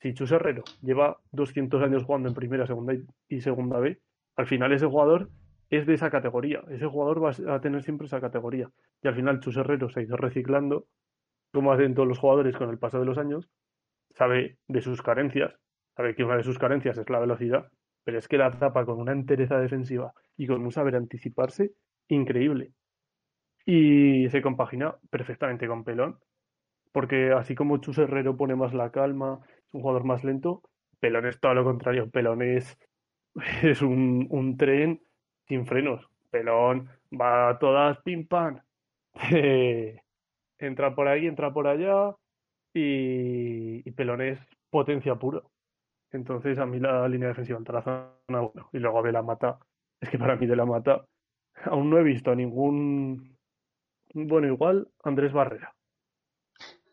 Si 0.00 0.12
Chus 0.14 0.32
Herrero 0.32 0.64
lleva 0.82 1.18
200 1.32 1.82
años 1.82 2.04
jugando 2.04 2.28
en 2.28 2.34
primera, 2.34 2.66
segunda 2.66 2.94
y 3.28 3.40
segunda 3.40 3.78
B, 3.78 4.00
al 4.36 4.46
final 4.46 4.72
ese 4.72 4.86
jugador 4.86 5.30
es 5.70 5.86
de 5.86 5.94
esa 5.94 6.10
categoría. 6.10 6.62
Ese 6.68 6.86
jugador 6.86 7.24
va 7.24 7.54
a 7.54 7.60
tener 7.60 7.82
siempre 7.82 8.06
esa 8.06 8.20
categoría. 8.20 8.68
Y 9.02 9.08
al 9.08 9.14
final 9.14 9.40
Chus 9.40 9.56
Herrero 9.56 9.88
se 9.88 10.00
ha 10.00 10.02
ido 10.02 10.16
reciclando 10.16 10.86
como 11.52 11.72
hacen 11.72 11.94
todos 11.94 12.08
los 12.08 12.18
jugadores 12.18 12.56
con 12.56 12.68
el 12.68 12.78
paso 12.78 12.98
de 12.98 13.06
los 13.06 13.16
años, 13.16 13.48
sabe 14.10 14.58
de 14.66 14.80
sus 14.80 15.02
carencias, 15.02 15.54
sabe 15.96 16.16
que 16.16 16.24
una 16.24 16.36
de 16.36 16.42
sus 16.42 16.58
carencias 16.58 16.98
es 16.98 17.08
la 17.08 17.20
velocidad, 17.20 17.70
pero 18.02 18.18
es 18.18 18.26
que 18.26 18.38
la 18.38 18.50
tapa 18.58 18.84
con 18.84 19.00
una 19.00 19.12
entereza 19.12 19.58
defensiva 19.60 20.12
y 20.36 20.48
con 20.48 20.62
un 20.62 20.72
saber 20.72 20.96
anticiparse 20.96 21.72
increíble. 22.08 22.72
Y 23.66 24.28
se 24.30 24.42
compagina 24.42 24.96
perfectamente 25.10 25.66
con 25.66 25.84
Pelón, 25.84 26.18
porque 26.92 27.32
así 27.32 27.54
como 27.54 27.78
Chus 27.78 27.98
Herrero 27.98 28.36
pone 28.36 28.54
más 28.54 28.74
la 28.74 28.90
calma, 28.90 29.40
es 29.48 29.74
un 29.74 29.80
jugador 29.80 30.04
más 30.04 30.22
lento, 30.24 30.62
Pelón 31.00 31.26
es 31.26 31.40
todo 31.40 31.54
lo 31.54 31.64
contrario, 31.64 32.10
Pelón 32.10 32.42
es, 32.42 32.78
un, 33.82 34.26
un 34.30 34.56
tren 34.56 35.00
sin 35.46 35.66
frenos. 35.66 36.08
Pelón 36.30 36.88
va 37.12 37.50
a 37.50 37.58
todas 37.58 37.98
pim 38.02 38.26
pam. 38.26 38.60
entra 40.58 40.94
por 40.94 41.08
ahí, 41.08 41.26
entra 41.26 41.52
por 41.52 41.66
allá 41.66 42.14
y, 42.72 43.88
y 43.88 43.90
Pelón 43.92 44.22
es 44.22 44.38
potencia 44.70 45.14
puro. 45.16 45.50
Entonces 46.14 46.58
a 46.58 46.66
mí 46.66 46.78
la 46.78 47.08
línea 47.08 47.28
defensiva 47.28 47.58
en 47.58 47.64
Tarazona, 47.64 48.08
bueno, 48.28 48.68
y 48.72 48.78
luego 48.78 49.02
de 49.02 49.12
la 49.12 49.22
mata, 49.22 49.58
es 50.00 50.08
que 50.08 50.18
para 50.18 50.36
mí 50.36 50.46
de 50.46 50.56
la 50.56 50.64
mata 50.64 51.04
aún 51.64 51.90
no 51.90 51.98
he 51.98 52.02
visto 52.02 52.34
ningún, 52.34 53.33
bueno, 54.14 54.46
igual 54.46 54.88
Andrés 55.02 55.32
Barrera, 55.32 55.74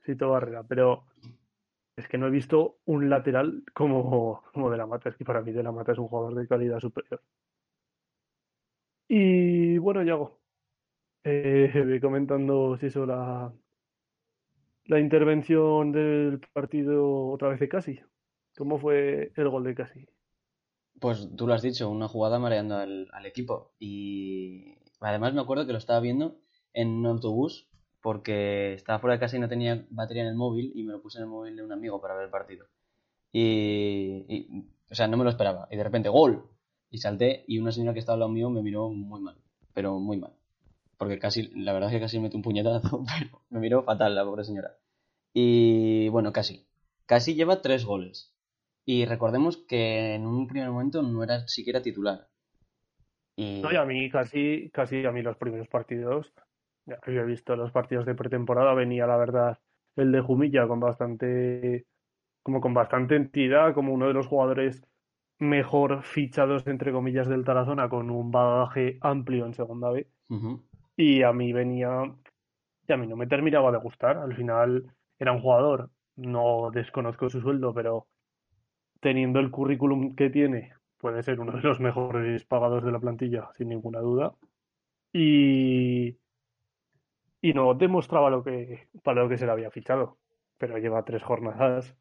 Cito 0.06 0.30
Barrera, 0.30 0.64
pero 0.64 1.06
es 1.96 2.08
que 2.08 2.18
no 2.18 2.28
he 2.28 2.32
visto 2.32 2.80
un 2.86 3.10
lateral 3.10 3.64
como, 3.74 4.44
como 4.54 4.70
de 4.70 4.78
la 4.78 4.88
mata, 4.88 5.10
es 5.10 5.16
que 5.16 5.26
para 5.26 5.42
mí 5.42 5.52
de 5.52 5.64
la 5.64 5.72
mata 5.72 5.94
es 5.94 5.98
un 5.98 6.08
jugador 6.08 6.36
de 6.36 6.48
calidad 6.48 6.80
superior. 6.80 7.22
Y 9.08 9.78
bueno, 9.78 10.04
Yago, 10.04 10.40
eh, 11.24 12.00
comentando 12.02 12.78
si 12.78 12.88
eso 12.88 13.06
la, 13.06 13.54
la 14.86 15.00
intervención 15.00 15.92
del 15.92 16.40
partido 16.54 17.28
otra 17.30 17.50
vez 17.50 17.60
de 17.60 17.70
Casi. 17.70 18.00
¿Cómo 18.58 18.80
fue 18.80 19.32
el 19.36 19.50
gol 19.50 19.64
de 19.64 19.76
Casi? 19.76 20.08
Pues 21.00 21.30
tú 21.36 21.48
lo 21.48 21.54
has 21.54 21.62
dicho, 21.62 21.90
una 21.90 22.08
jugada 22.08 22.40
mareando 22.40 22.78
al, 22.78 23.26
equipo. 23.26 23.74
Y 23.80 24.76
además 25.00 25.34
me 25.34 25.42
acuerdo 25.42 25.66
que 25.66 25.72
lo 25.72 25.78
estaba 25.78 26.00
viendo 26.00 26.40
en 26.74 26.90
un 26.90 27.06
autobús 27.06 27.68
porque 28.02 28.74
estaba 28.74 29.00
fuera 29.00 29.16
de 29.16 29.20
casa 29.20 29.38
y 29.38 29.40
no 29.40 29.50
tenía 29.50 29.86
batería 29.90 30.24
en 30.24 30.30
el 30.30 30.36
móvil 30.36 30.72
y 30.76 30.84
me 30.84 30.94
lo 30.94 31.02
puse 31.02 31.20
en 31.20 31.26
el 31.26 31.30
móvil 31.30 31.56
de 31.56 31.64
un 31.64 31.72
amigo 31.72 32.02
para 32.02 32.16
ver 32.16 32.26
el 32.26 32.32
partido. 32.32 32.66
Y, 33.32 34.26
y, 34.28 34.66
o 34.90 34.96
sea, 34.96 35.08
no 35.08 35.18
me 35.18 35.24
lo 35.24 35.30
esperaba. 35.30 35.68
Y 35.72 35.78
de 35.78 35.84
repente, 35.84 36.10
¡gol! 36.10 36.50
Y 36.90 36.98
salté 36.98 37.46
y 37.48 37.60
una 37.60 37.72
señora 37.72 37.94
que 37.94 38.00
estaba 38.00 38.16
al 38.16 38.22
lado 38.22 38.32
mío 38.32 38.50
me 38.50 38.62
miró 38.62 38.90
muy 38.90 39.22
mal, 39.22 39.38
pero 39.74 40.00
muy 40.00 40.18
mal 40.18 40.34
porque 41.02 41.18
casi, 41.18 41.50
la 41.56 41.74
verdad 41.74 41.90
es 41.90 41.96
que 41.96 42.02
casi 42.02 42.18
me 42.18 42.26
mete 42.26 42.38
un 42.38 42.44
puñetazo, 42.44 43.04
pero 43.20 43.42
me 43.50 43.60
miró 43.60 43.82
fatal 43.82 44.14
la 44.14 44.24
pobre 44.24 44.44
señora. 44.44 44.78
Y 45.34 46.10
bueno, 46.10 46.32
casi. 46.32 46.68
Casi 47.08 47.34
lleva 47.34 47.64
tres 47.64 47.86
goles. 47.86 48.36
Y 48.86 49.06
recordemos 49.06 49.58
que 49.58 50.14
en 50.14 50.28
un 50.28 50.46
primer 50.46 50.70
momento 50.70 51.02
no 51.02 51.24
era 51.24 51.48
siquiera 51.48 51.82
titular. 51.82 52.28
Y... 53.36 53.62
No, 53.64 53.72
y 53.72 53.78
a 53.78 53.84
mí 53.84 54.12
casi, 54.12 54.70
casi 54.70 55.04
a 55.04 55.12
mí 55.12 55.24
los 55.24 55.38
primeros 55.38 55.68
partidos, 55.70 56.32
ya 56.86 56.98
he 57.06 57.26
visto 57.26 57.56
los 57.56 57.72
partidos 57.72 58.06
de 58.06 58.16
pretemporada, 58.16 58.74
venía 58.74 59.08
la 59.08 59.18
verdad 59.18 59.60
el 59.96 60.12
de 60.12 60.22
Jumilla 60.22 60.68
con 60.68 60.80
bastante, 60.80 61.86
como 62.44 62.62
con 62.62 62.74
bastante 62.74 63.16
entidad, 63.16 63.74
como 63.74 63.94
uno 63.94 64.08
de 64.08 64.14
los 64.14 64.28
jugadores 64.28 64.84
mejor 65.40 66.04
fichados 66.04 66.68
entre 66.68 66.92
comillas 66.92 67.28
del 67.28 67.44
Tarazona, 67.44 67.90
con 67.90 68.10
un 68.10 68.32
bagaje 68.32 68.98
amplio 69.02 69.46
en 69.46 69.54
segunda 69.54 69.92
B. 69.92 70.08
Y 70.96 71.24
a 71.24 71.34
mí 71.34 71.52
venía, 71.52 72.04
y 72.88 72.94
a 72.94 72.98
mí 72.98 73.08
no 73.08 73.16
me 73.16 73.28
terminaba 73.28 73.72
de 73.72 73.80
gustar. 73.80 74.18
Al 74.18 74.36
final 74.36 74.86
era 75.20 75.32
un 75.32 75.42
jugador, 75.42 75.90
no 76.16 76.70
desconozco 76.72 77.30
su 77.30 77.42
sueldo, 77.42 77.74
pero 77.74 78.08
teniendo 79.00 79.40
el 79.40 79.50
currículum 79.50 80.16
que 80.16 80.30
tiene, 80.30 80.74
puede 80.98 81.24
ser 81.24 81.40
uno 81.40 81.54
de 81.54 81.62
los 81.62 81.80
mejores 81.80 82.46
pagados 82.46 82.84
de 82.84 82.92
la 82.92 83.00
plantilla, 83.00 83.50
sin 83.58 83.70
ninguna 83.70 84.00
duda. 84.00 84.34
Y, 85.12 86.18
y 87.42 87.54
no 87.54 87.74
demostraba 87.74 88.30
lo 88.30 88.44
que, 88.44 88.88
para 89.04 89.24
lo 89.24 89.30
que 89.30 89.38
se 89.38 89.46
le 89.46 89.52
había 89.52 89.72
fichado. 89.72 90.18
Pero 90.58 90.78
lleva 90.78 91.04
tres 91.04 91.24
jornadas, 91.24 91.98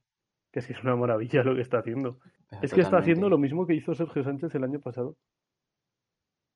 que 0.52 0.61
sí 0.61 0.75
es 0.75 0.82
una 0.82 0.97
maravilla 0.97 1.42
lo 1.42 1.54
que 1.54 1.62
está 1.62 1.78
haciendo. 1.78 2.18
es 2.62 2.75
que 2.75 2.82
está 2.82 2.99
haciendo 2.99 3.28
lo 3.28 3.38
mismo 3.38 3.66
que 3.66 3.75
hizo 3.75 3.94
Sergio 3.94 4.23
Sánchez 4.23 4.54
el 4.54 4.64
año 4.64 4.80
pasado. 4.80 5.16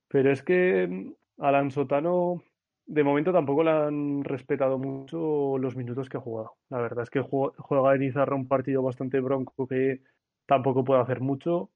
Pero 0.08 0.30
es 0.30 0.42
que 0.42 1.14
Alan 1.38 1.70
Sotano, 1.70 2.42
de 2.86 3.02
momento 3.02 3.32
tampoco 3.32 3.64
le 3.64 3.70
han 3.70 4.22
respetado 4.22 4.78
mucho 4.78 5.56
los 5.58 5.76
minutos 5.76 6.08
que 6.08 6.18
ha 6.18 6.20
jugado. 6.20 6.52
La 6.68 6.78
verdad 6.78 7.04
es 7.04 7.10
que 7.10 7.20
juega 7.22 7.94
en 7.94 8.02
Izarra 8.02 8.36
un 8.36 8.46
partido 8.46 8.82
bastante 8.82 9.18
bronco 9.20 9.66
que 9.66 10.02
tampoco 10.46 10.84
puede 10.84 11.00
hacer 11.00 11.20
mucho. 11.20 11.70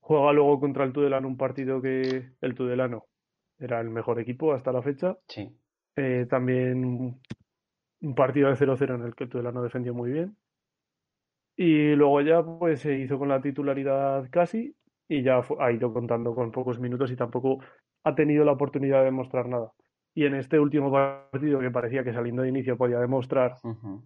Juega 0.00 0.34
luego 0.34 0.60
contra 0.60 0.84
el 0.84 0.92
Tudelano 0.92 1.26
un 1.26 1.38
partido 1.38 1.80
que 1.80 2.32
el 2.42 2.54
Tudelano 2.54 3.06
era 3.58 3.80
el 3.80 3.88
mejor 3.88 4.20
equipo 4.20 4.52
hasta 4.52 4.70
la 4.70 4.82
fecha. 4.82 5.16
Sí. 5.28 5.50
Eh, 5.96 6.26
también 6.28 7.20
un 8.00 8.14
partido 8.14 8.48
de 8.48 8.56
0-0 8.56 8.94
en 8.94 9.02
el 9.02 9.14
que 9.14 9.24
el 9.24 9.30
Tudelano 9.30 9.62
defendió 9.62 9.94
muy 9.94 10.10
bien. 10.10 10.36
Y 11.56 11.94
luego 11.94 12.20
ya 12.20 12.42
pues 12.42 12.80
se 12.80 12.98
hizo 12.98 13.18
con 13.18 13.28
la 13.28 13.40
titularidad 13.40 14.28
casi 14.30 14.74
y 15.08 15.22
ya 15.22 15.40
ha 15.60 15.72
ido 15.72 15.92
contando 15.92 16.34
con 16.34 16.50
pocos 16.50 16.80
minutos 16.80 17.10
y 17.12 17.16
tampoco 17.16 17.60
ha 18.04 18.14
tenido 18.14 18.44
la 18.44 18.52
oportunidad 18.52 18.98
de 18.98 19.06
demostrar 19.06 19.48
nada. 19.48 19.72
Y 20.14 20.26
en 20.26 20.34
este 20.34 20.60
último 20.60 20.92
partido, 20.92 21.58
que 21.58 21.70
parecía 21.70 22.04
que 22.04 22.12
saliendo 22.12 22.42
de 22.42 22.48
inicio 22.48 22.76
podía 22.76 23.00
demostrar 23.00 23.56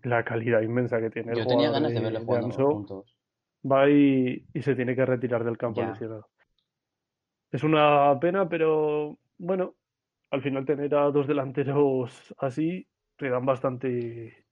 la 0.02 0.24
calidad 0.24 0.62
inmensa 0.62 1.00
que 1.00 1.10
tiene 1.10 1.34
Yo 1.34 1.46
tenía 1.46 1.70
ganas 1.70 1.92
de, 1.92 2.18
jugando 2.20 3.04
va 3.70 3.90
y, 3.90 4.46
se 4.62 4.74
tiene 4.74 4.94
que 4.94 5.04
retirar 5.04 5.44
del 5.44 5.58
campo 5.58 5.82
lesionado. 5.82 6.28
Es 7.50 7.62
una 7.62 8.18
pena, 8.20 8.48
pero 8.48 9.18
bueno, 9.38 9.74
al 10.30 10.42
final 10.42 10.64
tener 10.64 10.94
a 10.94 11.10
dos 11.10 11.26
delanteros 11.26 12.34
así 12.38 12.86
te 13.16 13.28
dan 13.30 13.44
bastante, 13.46 14.46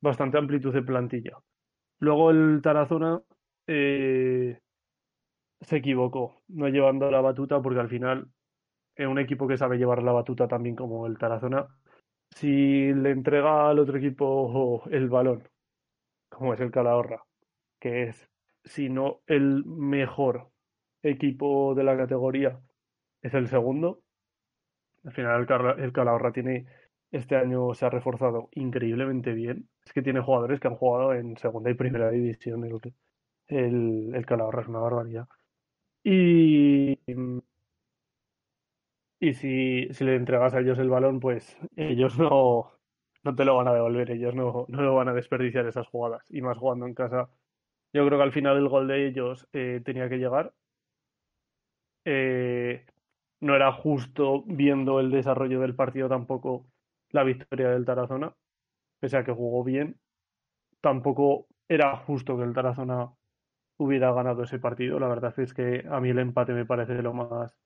bastante 0.00 0.38
amplitud 0.38 0.72
de 0.72 0.82
plantilla. 0.82 1.38
Luego 1.98 2.30
el 2.30 2.60
Tarazona 2.62 3.20
eh, 3.66 4.58
se 5.60 5.76
equivocó, 5.76 6.42
no 6.48 6.68
llevando 6.68 7.10
la 7.10 7.20
batuta, 7.20 7.60
porque 7.60 7.80
al 7.80 7.88
final, 7.88 8.28
es 8.96 9.06
un 9.06 9.18
equipo 9.18 9.46
que 9.46 9.56
sabe 9.56 9.78
llevar 9.78 10.02
la 10.02 10.12
batuta 10.12 10.48
también 10.48 10.74
como 10.76 11.06
el 11.06 11.18
Tarazona, 11.18 11.66
si 12.30 12.92
le 12.94 13.10
entrega 13.10 13.68
al 13.68 13.78
otro 13.78 13.98
equipo 13.98 14.82
el 14.90 15.08
balón, 15.08 15.48
como 16.30 16.54
es 16.54 16.60
el 16.60 16.70
Calahorra, 16.70 17.22
que 17.78 18.04
es, 18.04 18.28
si 18.64 18.88
no 18.88 19.20
el 19.26 19.64
mejor 19.64 20.48
equipo 21.02 21.74
de 21.74 21.84
la 21.84 21.96
categoría, 21.96 22.58
es 23.22 23.34
el 23.34 23.48
segundo. 23.48 24.02
Al 25.04 25.12
final 25.12 25.46
el, 25.78 25.92
Calahorra 25.92 26.32
tiene, 26.32 26.66
este 27.10 27.36
año 27.36 27.74
se 27.74 27.86
ha 27.86 27.90
reforzado 27.90 28.48
increíblemente 28.52 29.32
bien. 29.32 29.68
Es 29.84 29.92
que 29.92 30.02
tiene 30.02 30.20
jugadores 30.20 30.60
que 30.60 30.68
han 30.68 30.76
jugado 30.76 31.14
en 31.14 31.36
segunda 31.36 31.70
y 31.70 31.74
primera 31.74 32.10
división. 32.10 32.64
El, 32.64 32.80
el, 33.48 34.14
el 34.14 34.26
Calahorra 34.26 34.62
es 34.62 34.68
una 34.68 34.80
barbaridad. 34.80 35.28
Y, 36.04 36.98
y 39.20 39.34
si, 39.34 39.88
si 39.92 40.04
le 40.04 40.16
entregas 40.16 40.54
a 40.54 40.60
ellos 40.60 40.78
el 40.78 40.90
balón, 40.90 41.20
pues 41.20 41.56
ellos 41.76 42.18
no, 42.18 42.72
no 43.24 43.34
te 43.34 43.44
lo 43.44 43.56
van 43.56 43.68
a 43.68 43.74
devolver, 43.74 44.10
ellos 44.10 44.34
no, 44.34 44.66
no 44.68 44.82
lo 44.82 44.94
van 44.94 45.08
a 45.08 45.14
desperdiciar 45.14 45.66
esas 45.66 45.86
jugadas. 45.88 46.24
Y 46.30 46.42
más 46.42 46.58
jugando 46.58 46.86
en 46.86 46.94
casa. 46.94 47.30
Yo 47.92 48.06
creo 48.06 48.18
que 48.18 48.24
al 48.24 48.32
final 48.32 48.58
el 48.58 48.68
gol 48.68 48.88
de 48.88 49.08
ellos 49.08 49.48
eh, 49.52 49.82
tenía 49.84 50.08
que 50.08 50.18
llegar. 50.18 50.54
Eh, 52.04 52.84
no 53.42 53.56
era 53.56 53.72
justo 53.72 54.44
viendo 54.46 55.00
el 55.00 55.10
desarrollo 55.10 55.60
del 55.60 55.74
partido 55.74 56.08
tampoco 56.08 56.64
la 57.10 57.24
victoria 57.24 57.70
del 57.70 57.84
Tarazona, 57.84 58.34
pese 59.00 59.16
a 59.16 59.24
que 59.24 59.32
jugó 59.32 59.64
bien. 59.64 59.98
Tampoco 60.80 61.48
era 61.68 61.96
justo 61.96 62.36
que 62.38 62.44
el 62.44 62.54
Tarazona 62.54 63.10
hubiera 63.78 64.12
ganado 64.12 64.44
ese 64.44 64.60
partido. 64.60 65.00
La 65.00 65.08
verdad 65.08 65.38
es 65.40 65.52
que 65.52 65.84
a 65.90 66.00
mí 66.00 66.10
el 66.10 66.20
empate 66.20 66.52
me 66.52 66.64
parece 66.64 67.02
lo 67.02 67.12
más, 67.12 67.58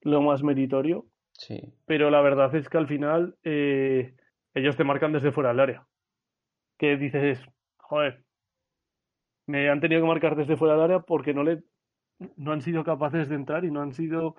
lo 0.00 0.20
más 0.20 0.42
meritorio. 0.42 1.06
Sí. 1.32 1.60
Pero 1.86 2.10
la 2.10 2.20
verdad 2.22 2.52
es 2.56 2.68
que 2.68 2.78
al 2.78 2.88
final 2.88 3.36
eh, 3.44 4.16
ellos 4.52 4.76
te 4.76 4.84
marcan 4.84 5.12
desde 5.12 5.30
fuera 5.30 5.50
del 5.50 5.60
área. 5.60 5.86
Que 6.76 6.96
dices, 6.96 7.40
joder, 7.76 8.24
me 9.46 9.70
han 9.70 9.80
tenido 9.80 10.02
que 10.02 10.08
marcar 10.08 10.34
desde 10.34 10.56
fuera 10.56 10.74
del 10.74 10.82
área 10.82 11.00
porque 11.00 11.32
no 11.34 11.44
le 11.44 11.62
no 12.36 12.52
han 12.52 12.60
sido 12.60 12.84
capaces 12.84 13.28
de 13.28 13.36
entrar 13.36 13.64
y 13.64 13.70
no 13.70 13.80
han 13.80 13.94
sido 13.94 14.36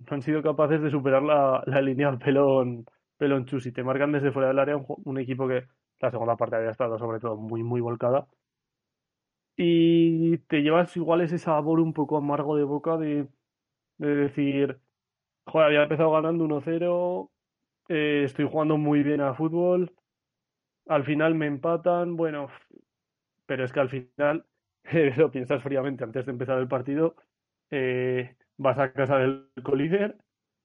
no 0.00 0.14
han 0.14 0.22
sido 0.22 0.42
capaces 0.42 0.80
de 0.82 0.90
superar 0.90 1.22
la, 1.22 1.62
la 1.66 1.80
línea 1.80 2.16
pelón 2.18 2.86
pelón 3.16 3.46
chus. 3.46 3.66
Y 3.66 3.72
te 3.72 3.84
marcan 3.84 4.12
desde 4.12 4.32
fuera 4.32 4.48
del 4.48 4.58
área 4.58 4.76
un, 4.76 5.18
equipo 5.18 5.48
que 5.48 5.64
la 6.00 6.10
segunda 6.10 6.36
parte 6.36 6.56
había 6.56 6.70
estado 6.70 6.98
sobre 6.98 7.20
todo 7.20 7.36
muy 7.36 7.62
muy 7.62 7.80
volcada. 7.80 8.26
Y 9.56 10.38
te 10.48 10.62
llevas 10.62 10.96
igual 10.96 11.20
ese 11.20 11.38
sabor 11.38 11.80
un 11.80 11.92
poco 11.92 12.16
amargo 12.16 12.56
de 12.56 12.64
boca 12.64 12.96
de, 12.96 13.28
de 13.98 14.14
decir 14.16 14.80
joder 15.46 15.68
había 15.68 15.82
empezado 15.84 16.12
ganando 16.12 16.44
1-0 16.44 17.30
eh, 17.88 18.22
estoy 18.24 18.48
jugando 18.50 18.78
muy 18.78 19.02
bien 19.02 19.20
a 19.20 19.34
fútbol 19.34 19.92
al 20.88 21.04
final 21.04 21.34
me 21.34 21.46
empatan 21.46 22.16
bueno 22.16 22.48
pero 23.46 23.64
es 23.64 23.72
que 23.72 23.80
al 23.80 23.90
final 23.90 24.46
lo 25.16 25.30
piensas 25.30 25.62
fríamente 25.62 26.04
antes 26.04 26.26
de 26.26 26.32
empezar 26.32 26.58
el 26.58 26.68
partido, 26.68 27.16
eh, 27.70 28.36
vas 28.56 28.78
a 28.78 28.92
casa 28.92 29.18
del 29.18 29.50
colíder, 29.62 30.16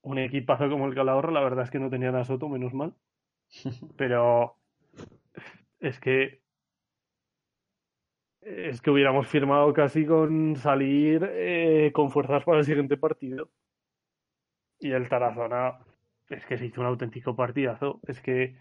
un 0.02 0.18
equipazo 0.20 0.70
como 0.70 0.88
el 0.88 0.96
Calahorra, 0.96 1.32
la 1.32 1.42
verdad 1.42 1.66
es 1.66 1.72
que 1.72 1.80
no 1.80 1.90
tenía 1.90 2.10
a 2.18 2.24
Soto, 2.24 2.50
menos 2.50 2.74
mal, 2.74 2.96
pero 3.98 4.58
es 5.80 6.00
que 6.00 6.42
es 8.42 8.82
que 8.82 8.90
hubiéramos 8.90 9.28
firmado 9.28 9.74
casi 9.74 10.06
con 10.06 10.56
salir 10.56 11.30
eh, 11.32 11.92
con 11.94 12.10
fuerzas 12.10 12.44
para 12.44 12.60
el 12.60 12.66
siguiente 12.66 12.98
partido. 12.98 13.52
Y 14.80 14.92
el 14.92 15.10
Tarazona 15.10 15.80
es 16.30 16.46
que 16.46 16.58
se 16.58 16.66
hizo 16.68 16.82
un 16.82 16.88
auténtico 16.88 17.36
partidazo. 17.36 18.00
Es 18.08 18.22
que 18.22 18.56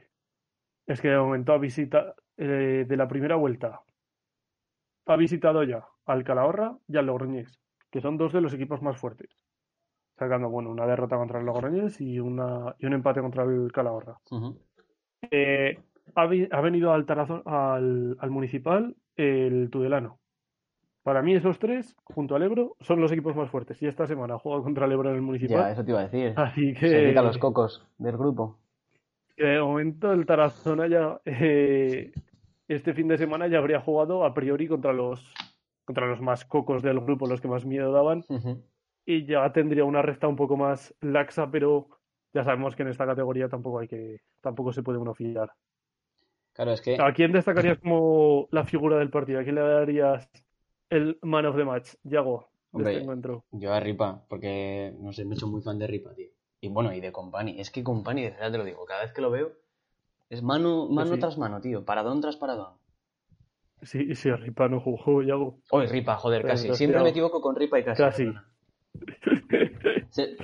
es 0.87 1.01
que 1.01 1.09
de 1.09 1.19
momento 1.19 1.53
a 1.53 1.59
visita 1.59 2.15
eh, 2.37 2.85
de 2.89 2.97
la 2.97 3.09
primera 3.09 3.37
vuelta 3.37 3.83
ha 5.07 5.17
visitado 5.17 5.63
ya 5.63 5.87
al 6.07 6.25
Calahorra 6.25 6.79
y 6.89 6.97
al 6.97 7.07
Logroñés, 7.07 7.61
que 7.91 8.01
son 8.01 8.17
dos 8.17 8.33
de 8.33 8.41
los 8.41 8.53
equipos 8.55 8.83
más 8.83 8.97
fuertes. 8.97 9.31
Sacando, 10.19 10.49
bueno, 10.49 10.71
una 10.71 10.87
derrota 10.87 11.17
contra 11.17 11.39
el 11.39 11.47
Logroñés 11.47 12.01
y, 12.01 12.19
una, 12.19 12.75
y 12.79 12.87
un 12.87 12.95
empate 12.95 13.21
contra 13.21 13.45
el 13.45 13.71
Calahorra. 13.73 14.19
eh, 15.31 15.79
ha, 16.15 16.23
ha, 16.23 16.61
venido 16.61 16.93
al, 16.93 17.07
Tarazón, 17.07 17.43
al, 17.47 18.17
al, 18.19 18.31
Municipal 18.31 18.97
el 19.17 19.71
Tudelano. 19.71 20.19
Para 21.03 21.23
mí 21.23 21.35
esos 21.35 21.59
tres, 21.59 21.97
junto 22.05 22.35
al 22.35 22.43
Ebro, 22.43 22.77
son 22.81 23.01
los 23.01 23.13
equipos 23.13 23.37
más 23.37 23.49
fuertes. 23.49 23.81
Y 23.81 23.87
esta 23.87 24.07
semana 24.07 24.39
juega 24.39 24.63
contra 24.63 24.87
el 24.87 24.93
Ebro 24.93 25.11
en 25.11 25.17
el 25.17 25.23
Municipal. 25.23 25.57
Ya, 25.57 25.73
eso 25.73 25.85
te 25.85 25.91
iba 25.93 26.01
a 26.01 26.09
decir. 26.09 26.35
Así 26.37 26.75
que... 26.75 26.89
Se 26.89 27.19
a 27.19 27.23
los 27.23 27.39
cocos 27.39 27.87
del 27.97 28.17
grupo. 28.17 28.59
De 29.37 29.61
momento 29.61 30.13
el 30.13 30.27
Tarazona 30.27 30.89
ya 30.89 31.21
eh, 31.25 32.13
este 32.67 32.93
fin 32.93 33.07
de 33.07 33.17
semana 33.17 33.47
ya 33.47 33.59
habría 33.59 33.81
jugado 33.81 34.25
a 34.25 34.35
priori 34.35 34.67
contra 34.67 34.93
los 34.93 35.33
contra 35.89 36.07
los 36.07 36.21
más 36.21 36.45
cocos 36.45 36.83
del 36.83 37.01
grupo, 37.01 37.27
los 37.27 37.41
que 37.41 37.49
más 37.49 37.65
miedo 37.65 37.91
daban, 37.93 38.19
uh 38.29 38.37
-huh. 38.37 38.63
y 39.07 39.25
ya 39.25 39.51
tendría 39.55 39.85
una 39.85 40.03
recta 40.03 40.29
un 40.29 40.37
poco 40.37 40.55
más 40.59 40.95
laxa, 41.01 41.51
pero 41.51 41.89
ya 42.35 42.45
sabemos 42.45 42.77
que 42.77 42.83
en 42.83 42.91
esta 42.91 43.07
categoría 43.07 43.49
tampoco 43.49 43.79
hay 43.79 43.89
que 43.89 44.21
tampoco 44.43 44.71
se 44.75 44.83
puede 44.83 44.99
uno 44.99 45.15
fiar. 45.15 45.51
Claro, 46.53 46.73
es 46.73 46.83
que 46.83 46.99
¿A 47.01 47.11
quién 47.15 47.33
destacarías 47.33 47.79
como 47.83 48.49
la 48.51 48.65
figura 48.65 48.99
del 48.99 49.09
partido? 49.09 49.41
¿A 49.41 49.45
quién 49.45 49.55
le 49.55 49.63
darías 49.63 50.29
el 50.91 51.19
man 51.23 51.47
of 51.47 51.57
the 51.57 51.65
match, 51.65 51.95
Yago, 52.03 52.41
de 52.41 52.47
Hombre, 52.73 52.91
este 52.93 53.03
encuentro? 53.05 53.45
yo 53.53 53.73
a 53.73 53.81
Ripa, 53.81 54.27
porque 54.29 54.95
no 55.01 55.11
sé, 55.15 55.25
me 55.25 55.35
he 55.35 55.37
hecho 55.39 55.47
muy 55.49 55.63
fan 55.63 55.79
de 55.79 55.87
Ripa, 55.87 56.13
tío. 56.15 56.29
Y 56.61 56.69
bueno, 56.69 56.93
y 56.93 57.01
de 57.01 57.13
Company. 57.13 57.59
Es 57.59 57.71
que 57.71 57.83
Company, 57.83 58.25
de 58.25 58.31
verdad 58.33 58.53
te 58.53 58.59
lo 58.59 58.65
digo, 58.65 58.85
cada 58.85 59.05
vez 59.05 59.13
que 59.15 59.23
lo 59.23 59.31
veo, 59.31 59.53
es 60.29 60.43
mano, 60.43 60.87
mano 60.91 61.15
Sí. 61.15 61.19
tras 61.21 61.39
mano, 61.39 61.63
tío. 61.63 61.83
Paradón 61.87 62.21
tras 62.21 62.37
paradón. 62.37 62.75
Sí, 63.83 64.15
sí, 64.15 64.31
Ripa 64.33 64.69
no 64.69 64.81
jugó, 64.81 65.23
Yago. 65.23 65.61
Oye, 65.71 65.87
Ripa, 65.87 66.17
joder, 66.17 66.43
casi. 66.43 66.63
entonces, 66.65 66.79
Siempre 66.79 67.03
me 67.03 67.11
equivoco 67.11 67.41
con 67.41 67.57
Ripa 67.57 67.79
y 67.79 67.85
casi. 67.85 68.03
Casi. 68.03 68.33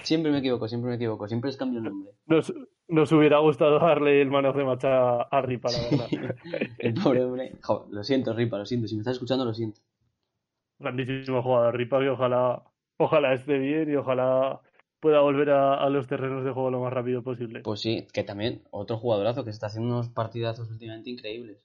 Siempre 0.03 0.31
me 0.31 0.39
equivoco, 0.39 0.69
siempre 0.69 0.91
me 0.91 0.97
equivoco. 0.97 1.27
Siempre 1.27 1.49
les 1.49 1.57
cambio 1.57 1.79
el 1.79 1.85
nombre. 1.85 2.13
Nos, 2.27 2.53
nos 2.89 3.13
hubiera 3.13 3.39
gustado 3.39 3.79
darle 3.79 4.21
el 4.21 4.31
man 4.31 4.47
of 4.47 4.57
the 4.57 4.65
match 4.65 4.85
a, 4.85 5.43
Ripa, 5.43 5.71
la 5.71 6.07
verdad. 6.07 6.37
El 6.79 6.95
pobre 6.95 7.25
hombre. 7.25 7.53
Jo, 7.63 7.87
lo 7.91 8.05
siento, 8.05 8.33
Ripa, 8.35 8.59
lo 8.59 8.67
siento. 8.67 8.87
Si 8.87 8.95
me 8.95 9.01
estás 9.01 9.15
escuchando, 9.15 9.45
lo 9.45 9.55
siento. 9.55 9.81
Grandísimo 10.79 11.43
jugador, 11.43 11.77
Ripa, 11.77 12.01
que 12.01 12.11
ojalá, 12.11 12.63
ojalá 12.99 13.33
esté 13.33 13.59
bien 13.59 13.91
y 13.91 13.97
ojalá 13.97 14.61
pueda 15.01 15.21
volver 15.21 15.51
a, 15.51 15.75
a 15.75 15.89
los 15.89 16.07
terrenos 16.07 16.45
de 16.45 16.51
juego 16.51 16.71
lo 16.71 16.81
más 16.81 16.93
rápido 16.93 17.23
posible. 17.23 17.61
Pues 17.61 17.81
sí, 17.81 18.07
que 18.13 18.25
también 18.25 18.63
otro 18.71 18.99
jugadorazo 18.99 19.45
que 19.45 19.51
está 19.51 19.67
haciendo 19.67 19.93
unos 19.95 20.09
partidazos 20.09 20.71
últimamente 20.71 21.11
increíbles. 21.11 21.59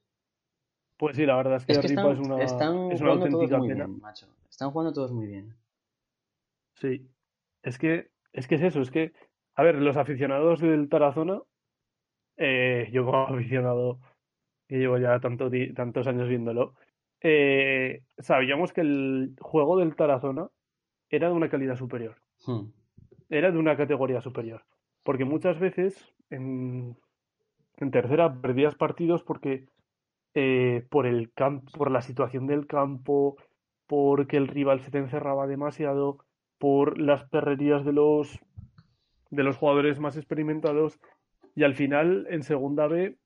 Pues 0.99 1.15
sí, 1.15 1.25
la 1.25 1.37
verdad 1.37 1.55
es 1.55 1.65
que 1.65 1.71
Es 1.71 1.79
que 1.79 1.87
Ripa 1.87 2.11
están, 2.11 2.11
es 2.11 2.19
una, 2.19 2.43
están 2.43 2.91
es 2.91 2.99
una 2.99 3.11
jugando 3.13 3.25
todos 3.29 3.33
auténtica 3.33 3.57
muy 3.57 3.67
pena. 3.69 3.85
bien, 3.85 3.99
macho. 4.01 4.27
Están 4.49 4.71
jugando 4.71 4.91
todos 4.91 5.13
muy 5.13 5.27
bien. 5.27 5.55
Sí. 6.73 7.07
Es 7.63 7.77
que, 7.77 8.11
es 8.33 8.49
que 8.49 8.55
es 8.55 8.61
eso, 8.63 8.81
es 8.81 8.91
que, 8.91 9.13
a 9.55 9.63
ver, 9.63 9.75
los 9.75 9.95
aficionados 9.95 10.59
del 10.59 10.89
Tarazona, 10.89 11.41
eh, 12.35 12.89
yo 12.91 13.05
como 13.05 13.17
aficionado 13.29 14.01
que 14.67 14.77
llevo 14.77 14.97
ya 14.97 15.21
tanto 15.21 15.49
tantos 15.73 16.05
años 16.05 16.27
viéndolo, 16.27 16.75
eh, 17.21 18.03
sabíamos 18.17 18.73
que 18.73 18.81
el 18.81 19.35
juego 19.39 19.77
del 19.79 19.95
Tarazona 19.95 20.49
era 21.09 21.29
de 21.29 21.33
una 21.33 21.49
calidad 21.49 21.77
superior. 21.77 22.17
Hmm. 22.45 22.71
era 23.29 23.51
de 23.51 23.57
una 23.57 23.77
categoría 23.77 24.19
superior. 24.19 24.65
Porque 25.03 25.23
muchas 25.23 25.59
veces 25.59 26.13
en, 26.29 26.97
en 27.77 27.91
tercera 27.91 28.41
perdías 28.41 28.75
partidos 28.75 29.23
porque 29.23 29.65
eh, 30.41 30.85
por 30.89 31.05
el 31.05 31.33
campo, 31.33 31.69
por 31.77 31.91
la 31.91 32.01
situación 32.01 32.47
del 32.47 32.65
campo, 32.65 33.35
porque 33.87 34.37
el 34.37 34.47
rival 34.47 34.79
se 34.79 34.89
te 34.89 34.97
encerraba 34.97 35.47
demasiado, 35.47 36.19
por 36.57 36.97
las 36.97 37.25
perrerías 37.25 37.83
de 37.83 37.91
los 37.91 38.39
de 39.31 39.43
los 39.43 39.57
jugadores 39.57 39.99
más 39.99 40.15
experimentados 40.15 40.97
y 41.55 41.63
al 41.65 41.75
final 41.75 42.25
en 42.29 42.43
segunda 42.43 42.87
B 42.87 43.17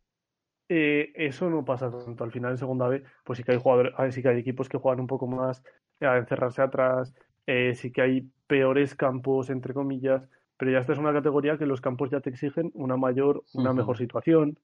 eh, 0.69 1.11
eso 1.13 1.51
no 1.51 1.63
pasa 1.63 1.91
tanto. 1.91 2.23
Al 2.23 2.31
final 2.31 2.53
en 2.53 2.57
segunda 2.57 2.87
B 2.87 3.03
pues 3.23 3.37
sí 3.37 3.43
que 3.43 3.51
hay 3.51 3.59
jugadores, 3.59 3.93
ah, 3.95 4.09
sí 4.09 4.23
que 4.23 4.29
hay 4.29 4.39
equipos 4.39 4.67
que 4.67 4.79
juegan 4.79 5.01
un 5.01 5.07
poco 5.07 5.27
más 5.27 5.63
a 6.01 6.17
encerrarse 6.17 6.63
atrás, 6.63 7.13
eh, 7.45 7.75
sí 7.75 7.91
que 7.91 8.01
hay 8.01 8.27
peores 8.47 8.95
campos, 8.95 9.51
entre 9.51 9.75
comillas, 9.75 10.27
pero 10.57 10.71
ya 10.71 10.79
esta 10.79 10.93
es 10.93 10.99
una 10.99 11.13
categoría 11.13 11.59
que 11.59 11.67
los 11.67 11.79
campos 11.79 12.09
ya 12.09 12.21
te 12.21 12.31
exigen 12.31 12.71
una 12.73 12.97
mayor, 12.97 13.43
una 13.53 13.71
mejor 13.71 13.99
situación. 13.99 14.57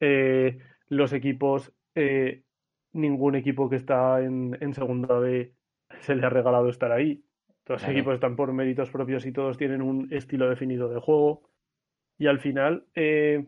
Eh, 0.00 0.58
los 0.88 1.12
equipos, 1.12 1.72
eh, 1.94 2.42
ningún 2.92 3.34
equipo 3.34 3.68
que 3.68 3.76
está 3.76 4.20
en, 4.22 4.56
en 4.60 4.74
segunda 4.74 5.18
B 5.18 5.54
se 6.00 6.14
le 6.14 6.26
ha 6.26 6.30
regalado 6.30 6.68
estar 6.68 6.92
ahí. 6.92 7.22
Todos 7.64 7.80
los 7.80 7.82
Claro. 7.82 7.92
equipos 7.98 8.14
están 8.14 8.36
por 8.36 8.52
méritos 8.52 8.90
propios 8.90 9.26
y 9.26 9.32
todos 9.32 9.56
tienen 9.58 9.82
un 9.82 10.12
estilo 10.12 10.48
definido 10.48 10.88
de 10.88 11.00
juego. 11.00 11.50
Y 12.18 12.28
al 12.28 12.38
final, 12.38 12.86
eh, 12.94 13.44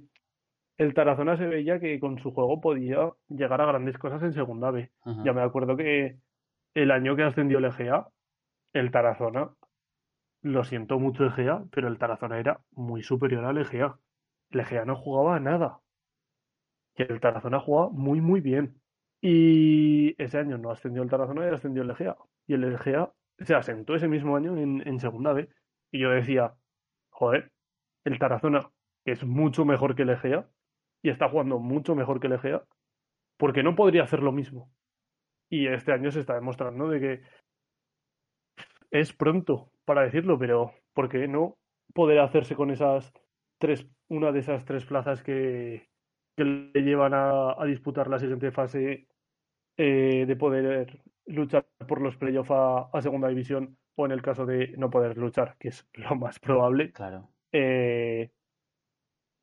el 0.76 0.94
Tarazona 0.94 1.36
se 1.36 1.46
veía 1.46 1.80
que 1.80 1.98
con 2.00 2.18
su 2.18 2.32
juego 2.32 2.60
podía 2.60 3.10
llegar 3.28 3.60
a 3.60 3.66
grandes 3.66 3.96
cosas 3.98 4.22
en 4.22 4.32
segunda 4.32 4.70
B. 4.70 4.90
Ajá. 5.02 5.22
Ya 5.24 5.32
me 5.32 5.42
acuerdo 5.42 5.76
que 5.76 6.18
el 6.74 6.90
año 6.90 7.16
que 7.16 7.22
ascendió 7.22 7.58
el 7.58 7.64
Egea, 7.66 8.08
el 8.72 8.90
Tarazona, 8.90 9.50
lo 10.42 10.64
siento 10.64 10.98
mucho 10.98 11.24
Egea, 11.26 11.64
pero 11.72 11.88
el 11.88 11.98
Tarazona 11.98 12.38
era 12.38 12.60
muy 12.72 13.02
superior 13.02 13.44
al 13.44 13.58
Egea. 13.58 13.98
El 14.50 14.60
Egea 14.60 14.84
no 14.84 14.94
jugaba 14.96 15.36
a 15.36 15.40
nada. 15.40 15.80
Y 16.98 17.02
el 17.02 17.20
Tarazona 17.20 17.60
jugaba 17.60 17.90
muy, 17.90 18.20
muy 18.20 18.40
bien. 18.40 18.80
Y 19.20 20.20
ese 20.20 20.38
año 20.38 20.58
no 20.58 20.70
ascendió 20.70 21.02
el 21.02 21.08
Tarazona 21.08 21.46
y 21.46 21.54
ascendió 21.54 21.82
el 21.82 21.90
Egea. 21.90 22.16
Y 22.46 22.54
el 22.54 22.64
Egea 22.64 23.12
se 23.38 23.54
asentó 23.54 23.94
ese 23.94 24.08
mismo 24.08 24.36
año 24.36 24.56
en, 24.56 24.86
en 24.86 24.98
segunda 24.98 25.32
B. 25.32 25.48
Y 25.92 26.00
yo 26.00 26.10
decía, 26.10 26.54
joder, 27.10 27.52
el 28.04 28.18
Tarazona, 28.18 28.68
que 29.04 29.12
es 29.12 29.24
mucho 29.24 29.64
mejor 29.64 29.94
que 29.94 30.02
el 30.02 30.10
Egea, 30.10 30.48
y 31.00 31.10
está 31.10 31.28
jugando 31.28 31.60
mucho 31.60 31.94
mejor 31.94 32.18
que 32.18 32.26
el 32.26 32.32
Egea, 32.34 32.64
porque 33.36 33.62
no 33.62 33.76
podría 33.76 34.02
hacer 34.02 34.20
lo 34.20 34.32
mismo. 34.32 34.72
Y 35.48 35.68
este 35.68 35.92
año 35.92 36.10
se 36.10 36.20
está 36.20 36.34
demostrando 36.34 36.88
de 36.88 37.00
que 37.00 37.22
es 38.90 39.12
pronto 39.12 39.70
para 39.84 40.02
decirlo, 40.02 40.36
pero 40.36 40.72
¿por 40.94 41.08
qué 41.08 41.28
no 41.28 41.56
poder 41.94 42.18
hacerse 42.18 42.56
con 42.56 42.72
esas 42.72 43.12
tres, 43.58 43.86
una 44.08 44.32
de 44.32 44.40
esas 44.40 44.64
tres 44.64 44.84
plazas 44.84 45.22
que, 45.22 45.88
que 46.38 46.44
le 46.74 46.82
llevan 46.82 47.14
a, 47.14 47.52
a 47.60 47.64
disputar 47.66 48.08
la 48.08 48.18
siguiente 48.18 48.52
fase 48.52 49.08
eh, 49.76 50.24
de 50.26 50.36
poder 50.36 51.02
luchar 51.26 51.66
por 51.88 52.00
los 52.00 52.16
playoffs 52.16 52.50
a, 52.52 52.90
a 52.92 53.02
segunda 53.02 53.28
división 53.28 53.78
o 53.96 54.06
en 54.06 54.12
el 54.12 54.22
caso 54.22 54.46
de 54.46 54.74
no 54.78 54.90
poder 54.90 55.18
luchar, 55.18 55.56
que 55.58 55.68
es 55.68 55.88
lo 55.94 56.16
más 56.16 56.38
probable, 56.40 56.92
Claro. 56.92 57.30
eh, 57.52 58.30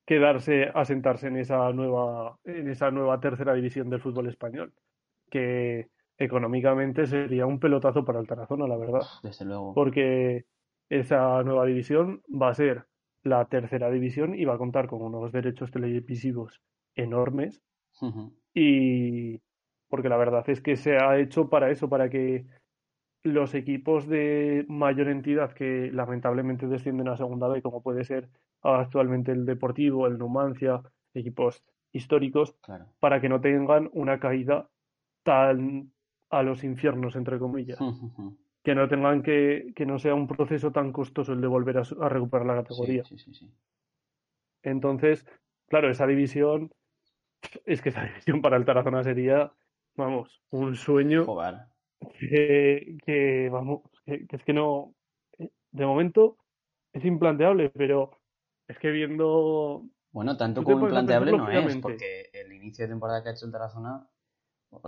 quedarse, 0.05 0.69
asentarse 0.73 1.27
en 1.27 1.37
esa 1.37 1.71
nueva, 1.73 2.37
en 2.43 2.69
esa 2.69 2.91
nueva 2.91 3.19
tercera 3.19 3.53
división 3.53 3.89
del 3.89 4.01
fútbol 4.01 4.27
español, 4.27 4.73
que 5.29 5.89
económicamente 6.17 7.07
sería 7.07 7.45
un 7.45 7.59
pelotazo 7.59 8.05
para 8.05 8.19
el 8.19 8.27
Tarazona, 8.27 8.67
la 8.67 8.77
verdad, 8.77 9.01
Desde 9.23 9.45
luego. 9.45 9.73
porque 9.73 10.45
esa 10.89 11.43
nueva 11.43 11.65
división 11.65 12.21
va 12.29 12.49
a 12.49 12.53
ser 12.53 12.85
la 13.23 13.45
tercera 13.45 13.89
división 13.89 14.35
y 14.35 14.45
va 14.45 14.53
a 14.55 14.57
contar 14.59 14.87
con 14.87 15.01
unos 15.01 15.31
derechos 15.31 15.71
televisivos 15.71 16.61
enormes 16.95 17.61
y 18.53 19.39
porque 19.87 20.09
la 20.09 20.17
verdad 20.17 20.49
es 20.49 20.61
que 20.61 20.75
se 20.75 20.97
ha 20.97 21.17
hecho 21.17 21.49
para 21.49 21.69
eso, 21.71 21.89
para 21.89 22.09
que 22.09 22.45
los 23.23 23.53
equipos 23.55 24.07
de 24.07 24.65
mayor 24.67 25.07
entidad 25.07 25.53
que 25.53 25.89
lamentablemente 25.91 26.67
descienden 26.67 27.07
a 27.07 27.17
segunda 27.17 27.47
B, 27.47 27.61
como 27.61 27.81
puede 27.81 28.03
ser 28.03 28.29
actualmente 28.61 29.31
el 29.31 29.45
Deportivo, 29.45 30.07
el 30.07 30.17
Numancia, 30.17 30.81
equipos 31.13 31.63
históricos, 31.91 32.55
Claro. 32.61 32.87
para 32.99 33.21
que 33.21 33.29
no 33.29 33.41
tengan 33.41 33.89
una 33.93 34.19
caída 34.19 34.69
tan 35.23 35.91
a 36.29 36.43
los 36.43 36.63
infiernos, 36.63 37.15
entre 37.15 37.39
comillas. 37.39 37.79
Que 38.63 38.75
no 38.75 38.87
tengan 38.87 39.21
que, 39.21 39.73
que 39.75 39.85
no 39.85 39.99
sea 39.99 40.15
un 40.15 40.27
proceso 40.27 40.71
tan 40.71 40.91
costoso 40.91 41.33
el 41.33 41.41
de 41.41 41.47
volver 41.47 41.77
a, 41.77 42.09
recuperar 42.09 42.47
la 42.47 42.55
categoría. 42.55 43.03
Sí, 43.05 43.17
sí, 43.17 43.33
sí, 43.33 43.45
sí. 43.45 43.53
Entonces, 44.63 45.25
claro, 45.67 45.89
esa 45.89 46.07
división, 46.07 46.71
es 47.65 47.81
que 47.81 47.89
esa 47.89 48.03
división 48.05 48.41
para 48.41 48.57
el 48.57 48.65
Tarazona 48.65 49.03
sería, 49.03 49.51
vamos, 49.95 50.41
un 50.51 50.75
sueño 50.75 51.25
Joder. 51.25 51.55
que, 52.19 52.97
que, 53.05 53.49
vamos, 53.51 53.81
que, 54.05 54.27
que 54.27 54.35
es 54.35 54.43
que 54.43 54.53
no, 54.53 54.93
de 55.71 55.85
momento 55.85 56.37
es 56.93 57.03
implanteable, 57.05 57.69
pero 57.71 58.11
es 58.67 58.79
que 58.79 58.89
viendo, 58.91 59.83
Bueno, 60.11 60.37
tanto 60.37 60.63
como 60.63 60.79
implanteable 60.81 61.31
no 61.31 61.49
es, 61.49 61.75
porque 61.77 62.29
el 62.33 62.51
inicio 62.53 62.85
de 62.85 62.89
temporada 62.89 63.21
que 63.23 63.29
ha 63.29 63.31
hecho 63.33 63.45
el 63.45 63.51
Tarazona 63.51 64.07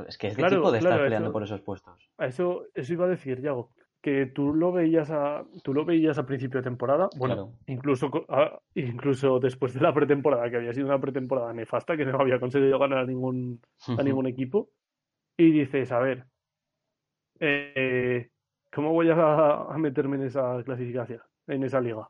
es 0.08 0.18
que 0.18 0.28
es 0.28 0.36
de 0.36 0.42
Claro, 0.42 0.56
equipo 0.56 0.72
de 0.72 0.80
estar 0.80 1.00
peleando 1.04 1.28
eso- 1.30 1.34
por 1.34 1.44
esos 1.44 1.62
puestos. 1.62 2.10
a 2.18 2.26
eso, 2.26 2.66
eso 2.74 2.94
iba 2.94 3.06
a 3.06 3.10
decir, 3.10 3.42
Yago, 3.42 3.72
que 4.08 4.28
tú 4.28 4.54
lo 4.54 4.72
veías 4.72 5.12
a, 5.12 5.44
tú 5.64 5.74
lo 5.74 5.84
veías 5.84 6.18
a 6.18 6.26
principio 6.26 6.62
de 6.62 6.64
temporada, 6.64 7.10
bueno, 7.18 7.36
Claro. 7.36 7.52
incluso, 7.68 8.10
a- 8.30 8.58
incluso 8.74 9.38
después 9.38 9.74
de 9.74 9.82
la 9.82 9.94
pretemporada, 9.94 10.50
que 10.50 10.56
había 10.56 10.72
sido 10.72 10.86
una 10.88 10.98
pretemporada 11.02 11.52
nefasta, 11.52 11.98
que 11.98 12.06
no 12.06 12.18
había 12.22 12.40
conseguido 12.40 12.80
ganar 12.80 13.00
a 13.00 13.06
ningún, 13.06 13.60
a 13.86 14.02
ningún 14.02 14.26
equipo, 14.28 14.70
y 15.36 15.52
dices, 15.52 15.92
a 15.92 16.00
ver, 16.00 16.24
eh, 17.42 18.30
¿cómo 18.72 18.94
voy 18.94 19.10
a, 19.10 19.64
a 19.64 19.78
meterme 19.78 20.16
en 20.16 20.24
esa 20.24 20.64
clasificación, 20.64 21.20
en 21.48 21.66
esa 21.66 21.82
liga? 21.82 22.08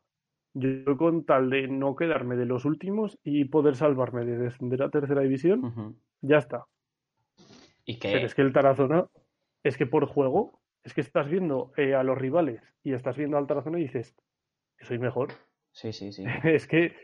Yo 0.53 0.97
con 0.97 1.25
tal 1.25 1.49
de 1.49 1.67
no 1.67 1.95
quedarme 1.95 2.35
de 2.35 2.45
los 2.45 2.63
últimos 2.65 3.17
y 3.23 3.45
poder 3.45 3.75
salvarme 3.75 4.23
de 4.23 4.37
descender 4.37 4.83
a 4.83 4.91
tercera 4.91 5.21
división, 5.21 5.95
ya 6.21 6.37
está. 6.37 6.65
Y 7.85 7.97
que 7.97 8.11
Pero 8.11 8.27
es 8.27 8.35
que 8.35 8.43
el 8.43 8.53
Tarazona, 8.53 9.07
es 9.63 9.77
que 9.77 9.87
por 9.87 10.05
juego, 10.05 10.59
es 10.87 10.93
que 10.93 11.01
estás 11.01 11.29
viendo 11.29 11.73
eh, 11.75 11.95
a 11.95 12.03
los 12.03 12.17
rivales 12.17 12.61
y 12.81 12.93
estás 12.93 13.17
viendo 13.17 13.37
al 13.37 13.45
Tarazona 13.45 13.77
y 13.77 13.83
dices, 13.83 14.15
que 14.77 14.85
soy 14.85 14.99
mejor. 14.99 15.33
sí, 15.71 15.91
sí, 15.91 16.13
sí. 16.13 16.23
Es 16.45 16.65
que, 16.65 16.95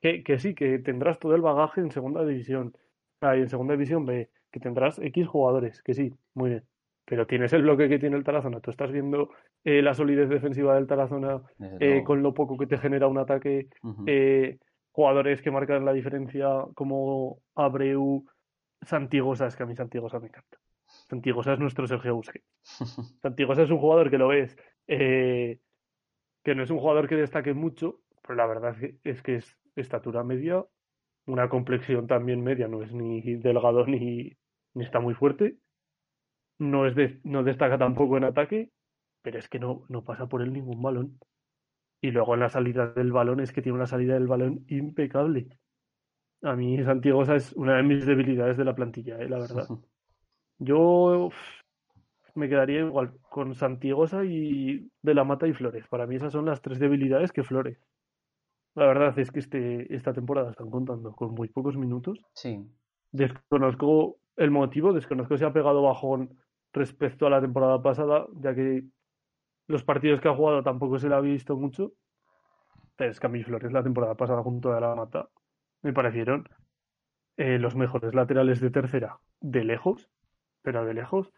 que, 0.00 0.24
que 0.24 0.38
sí, 0.38 0.52
que 0.52 0.80
tendrás 0.80 1.20
todo 1.20 1.36
el 1.36 1.40
bagaje 1.40 1.80
en 1.80 1.92
segunda 1.92 2.26
división. 2.26 2.76
Ah, 3.20 3.36
y 3.36 3.40
en 3.40 3.48
segunda 3.48 3.74
división 3.74 4.04
B, 4.04 4.30
que 4.50 4.58
tendrás 4.58 4.98
X 4.98 5.28
jugadores, 5.28 5.80
que 5.82 5.94
sí, 5.94 6.12
muy 6.34 6.50
bien. 6.50 6.64
Pero 7.04 7.28
tienes 7.28 7.52
el 7.52 7.62
bloque 7.62 7.88
que 7.88 8.00
tiene 8.00 8.16
el 8.16 8.24
Tarazona. 8.24 8.58
Tú 8.58 8.72
estás 8.72 8.90
viendo 8.90 9.30
eh, 9.62 9.80
la 9.80 9.94
solidez 9.94 10.28
defensiva 10.28 10.74
del 10.74 10.88
Tarazona 10.88 11.40
eh, 11.78 12.02
con 12.04 12.20
lo 12.20 12.34
poco 12.34 12.58
que 12.58 12.66
te 12.66 12.78
genera 12.78 13.06
un 13.06 13.18
ataque. 13.18 13.68
Jugadores 14.90 15.40
que 15.40 15.52
marcan 15.52 15.84
la 15.84 15.92
diferencia 15.92 16.48
como 16.74 17.38
Abreu, 17.54 18.26
Santigosa, 18.82 19.46
es 19.46 19.54
que 19.54 19.62
a 19.62 19.66
mí 19.66 19.76
Santigosa 19.76 20.18
me 20.18 20.26
encanta. 20.26 20.58
Santigosa 21.08 21.54
es 21.54 21.58
nuestro 21.58 21.86
Sergio 21.86 22.14
Busquets. 22.16 22.46
Santigosa 23.22 23.62
es 23.62 23.70
un 23.70 23.78
jugador 23.78 24.10
que 24.10 24.18
lo 24.18 24.28
ves, 24.28 24.56
eh, 24.86 25.60
que 26.44 26.54
no 26.54 26.62
es 26.62 26.70
un 26.70 26.78
jugador 26.78 27.08
que 27.08 27.16
destaque 27.16 27.54
mucho, 27.54 28.00
pero 28.22 28.34
la 28.36 28.46
verdad 28.46 28.76
es 29.04 29.22
que 29.22 29.36
es, 29.36 29.58
estatura 29.76 30.24
media, 30.24 30.64
una 31.26 31.48
complexión 31.48 32.06
también 32.06 32.42
media, 32.42 32.68
no 32.68 32.82
es 32.82 32.92
ni 32.94 33.22
delgado 33.36 33.86
ni, 33.86 34.36
ni 34.74 34.84
está 34.84 35.00
muy 35.00 35.14
fuerte, 35.14 35.58
no, 36.58 36.86
es 36.86 36.94
de- 36.94 37.20
no 37.24 37.42
destaca 37.42 37.78
tampoco 37.78 38.16
en 38.16 38.24
ataque, 38.24 38.72
pero 39.22 39.38
es 39.38 39.48
que 39.48 39.58
no, 39.58 39.84
no 39.88 40.04
pasa 40.04 40.26
por 40.28 40.42
él 40.42 40.52
ningún 40.52 40.82
balón. 40.82 41.18
Y 42.02 42.10
luego 42.12 42.34
en 42.34 42.40
la 42.40 42.48
salida 42.50 42.92
del 42.92 43.12
balón 43.12 43.40
es 43.40 43.52
que 43.52 43.62
tiene 43.62 43.76
una 43.76 43.86
salida 43.86 44.14
del 44.14 44.28
balón 44.28 44.64
impecable. 44.68 45.48
A 46.42 46.56
mí 46.56 46.82
Santiago 46.84 47.22
es 47.24 47.52
una 47.54 47.76
de 47.76 47.82
mis 47.84 48.06
debilidades 48.06 48.56
de 48.56 48.64
la 48.64 48.74
plantilla, 48.74 49.18
eh, 49.20 49.28
la 49.28 49.38
verdad. 49.38 49.68
Yo 50.58 51.30
me 52.34 52.48
quedaría 52.48 52.80
igual 52.80 53.12
con 53.30 53.54
Santiagosa 53.54 54.24
y 54.24 54.90
De 55.02 55.14
la 55.14 55.24
Mata 55.24 55.46
y 55.46 55.52
Flores. 55.52 55.86
Para 55.88 56.06
mí 56.06 56.16
esas 56.16 56.32
son 56.32 56.46
las 56.46 56.62
tres 56.62 56.78
debilidades 56.78 57.32
que 57.32 57.42
Flores. 57.42 57.78
La 58.74 58.86
verdad 58.86 59.18
es 59.18 59.30
que 59.30 59.40
este, 59.40 59.94
esta 59.94 60.12
temporada 60.12 60.50
están 60.50 60.70
contando 60.70 61.12
con 61.12 61.34
muy 61.34 61.48
pocos 61.48 61.76
minutos. 61.76 62.20
Sí. 62.34 62.64
Desconozco 63.10 64.18
el 64.36 64.50
motivo, 64.50 64.92
desconozco 64.92 65.36
si 65.36 65.44
ha 65.44 65.52
pegado 65.52 65.82
bajón 65.82 66.38
respecto 66.72 67.26
a 67.26 67.30
la 67.30 67.40
temporada 67.40 67.82
pasada, 67.82 68.26
ya 68.36 68.54
que 68.54 68.84
los 69.66 69.82
partidos 69.82 70.20
que 70.20 70.28
ha 70.28 70.34
jugado 70.34 70.62
tampoco 70.62 70.98
se 70.98 71.08
le 71.08 71.14
ha 71.14 71.20
visto 71.20 71.56
mucho. 71.56 71.92
Es 72.98 73.20
que 73.20 73.26
a 73.26 73.30
mí 73.30 73.42
Flores 73.42 73.72
la 73.72 73.82
temporada 73.82 74.14
pasada 74.16 74.42
junto 74.42 74.72
a 74.72 74.80
la 74.80 74.94
Mata 74.94 75.28
me 75.82 75.92
parecieron 75.92 76.48
eh, 77.36 77.58
los 77.58 77.76
mejores 77.76 78.14
laterales 78.14 78.60
de 78.60 78.70
tercera 78.70 79.18
de 79.40 79.64
lejos, 79.64 80.08
pero 80.62 80.84
de 80.84 80.94
lejos, 80.94 81.32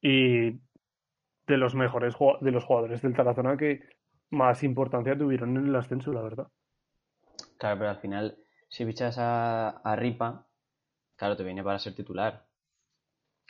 y 0.00 0.52
de 1.46 1.56
los 1.56 1.74
mejores 1.74 2.14
de 2.40 2.50
los 2.50 2.64
jugadores 2.64 3.02
del 3.02 3.14
Tarazona 3.14 3.56
que 3.56 3.82
más 4.30 4.62
importancia 4.62 5.16
tuvieron 5.16 5.56
en 5.56 5.68
el 5.68 5.76
ascenso, 5.76 6.12
la 6.12 6.22
verdad. 6.22 6.48
Claro, 7.58 7.78
pero 7.78 7.90
al 7.90 7.98
final, 7.98 8.36
si 8.68 8.84
fichas 8.84 9.18
a, 9.18 9.68
a 9.70 9.96
Ripa, 9.96 10.46
claro, 11.16 11.36
te 11.36 11.44
viene 11.44 11.62
para 11.62 11.78
ser 11.78 11.94
titular. 11.94 12.44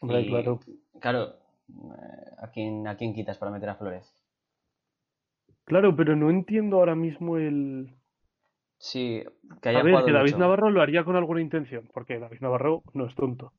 Hombre, 0.00 0.22
Y, 0.22 0.28
claro. 0.28 0.60
Claro, 1.00 1.36
eh, 1.68 2.30
¿a 2.38 2.48
quién, 2.48 2.86
¿a 2.86 2.96
quién 2.96 3.14
quitas 3.14 3.38
para 3.38 3.50
meter 3.50 3.68
a 3.68 3.76
Flores? 3.76 4.14
Claro, 5.64 5.96
pero 5.96 6.14
no 6.14 6.30
entiendo 6.30 6.76
ahora 6.76 6.94
mismo 6.94 7.36
el, 7.38 7.94
Sí, 8.78 9.24
que 9.62 9.68
haya 9.70 9.80
A 9.80 9.82
ver, 9.82 10.04
que 10.04 10.12
David 10.12 10.32
mucho. 10.32 10.38
Navarro 10.38 10.70
lo 10.70 10.82
haría 10.82 11.04
con 11.04 11.16
alguna 11.16 11.40
intención, 11.40 11.88
porque 11.92 12.18
David 12.18 12.40
Navarro 12.40 12.82
no 12.92 13.06
es 13.06 13.14
tonto. 13.14 13.52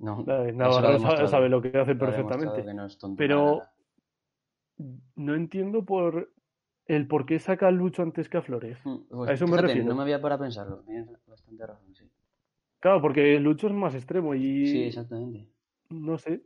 No, 0.00 0.24
Navarro 0.24 0.72
sa- 0.72 0.92
demostrado. 0.92 1.28
sabe 1.28 1.48
lo 1.48 1.60
que 1.60 1.68
hace 1.78 1.94
perfectamente. 1.94 2.64
que 2.64 2.74
no 2.74 2.88
Pero-. 3.16 3.62
No 5.14 5.34
entiendo 5.34 5.84
por 5.84 6.32
el 6.86 7.06
por 7.06 7.26
qué 7.26 7.38
saca 7.38 7.68
a 7.68 7.70
Lucho 7.70 8.02
antes 8.02 8.28
que 8.28 8.38
a 8.38 8.42
Flores. 8.42 8.80
Mm, 8.84 8.96
pues 9.10 9.30
a 9.30 9.32
eso 9.34 9.44
me 9.46 9.52
fíjate, 9.52 9.66
refiero. 9.68 9.88
No 9.90 9.94
me 9.96 10.02
había 10.02 10.20
para 10.20 10.38
pensarlo. 10.38 10.80
Tienes 10.80 11.08
bastante 11.26 11.66
razón, 11.66 11.94
sí. 11.94 12.10
Claro, 12.80 13.02
porque 13.02 13.38
Lucho 13.38 13.66
es 13.66 13.74
más 13.74 13.94
extremo 13.94 14.34
y 14.34 14.66
Sí, 14.66 14.82
exactamente. 14.84 15.46
no 15.90 16.16
sé. 16.16 16.42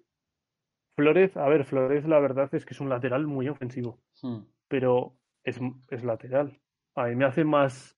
Flores, 0.97 1.37
a 1.37 1.49
ver, 1.49 1.65
Flores 1.65 2.05
la 2.07 2.19
verdad 2.19 2.53
es 2.55 2.65
que 2.67 2.75
es 2.75 2.81
un 2.81 2.89
lateral 2.89 3.27
muy 3.27 3.49
ofensivo, 3.49 4.01
Mm, 4.23 4.39
pero 4.69 5.17
es, 5.45 5.61
es 5.91 6.05
lateral. 6.05 6.61
A 6.97 7.07
mí 7.07 7.15
me 7.17 7.25
hace 7.25 7.45
más 7.45 7.97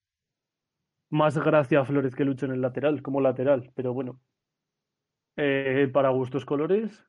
más 1.09 1.37
gracia 1.37 1.79
a 1.79 1.85
Flores 1.85 2.15
que 2.15 2.25
Lucho 2.25 2.45
en 2.45 2.51
el 2.51 2.61
lateral, 2.61 3.01
como 3.01 3.21
lateral, 3.21 3.71
pero 3.75 3.93
bueno. 3.93 4.19
Eh, 5.37 5.89
para 5.93 6.09
gustos 6.09 6.45
colores. 6.45 7.05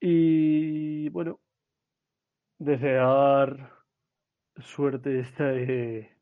Y 0.00 1.08
bueno, 1.10 1.40
desear 2.58 3.70
suerte 4.58 5.20
este, 5.20 6.16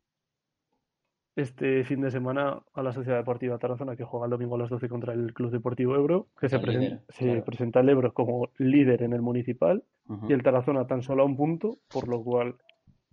este 1.37 1.85
fin 1.85 2.01
de 2.01 2.11
semana 2.11 2.62
a 2.73 2.83
la 2.83 2.92
Sociedad 2.92 3.18
Deportiva 3.18 3.59
Tarazona 3.59 3.97
que 3.97 4.05
juega 4.05 4.27
el 4.27 4.31
domingo 4.31 4.55
a 4.55 4.59
las 4.59 4.70
12 4.70 4.88
contra 4.88 5.12
el 5.12 5.33
Club 5.35 5.51
Deportivo 5.51 5.97
Ebro, 5.97 6.29
que 6.40 6.49
se, 6.49 6.57
El 6.57 6.62
presen- 6.62 6.81
líder, 6.81 7.01
se 7.09 7.25
claro. 7.25 7.44
presenta 7.44 7.81
el 7.81 7.88
Ebro 7.88 8.14
como 8.14 8.51
líder 8.59 9.03
en 9.03 9.12
el 9.12 9.23
municipal 9.23 9.85
y 10.29 10.33
el 10.35 10.42
Tarazona 10.42 10.87
tan 10.87 11.03
solo 11.03 11.23
a 11.23 11.27
un 11.27 11.37
punto, 11.37 11.79
por 11.88 12.09
lo 12.09 12.23
cual 12.23 12.57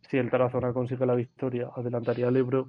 si 0.01 0.17
el 0.17 0.29
Tarazona 0.29 0.73
consigue 0.73 1.05
la 1.05 1.15
victoria 1.15 1.69
adelantaría 1.75 2.27
al 2.27 2.36
Ebro 2.38 2.67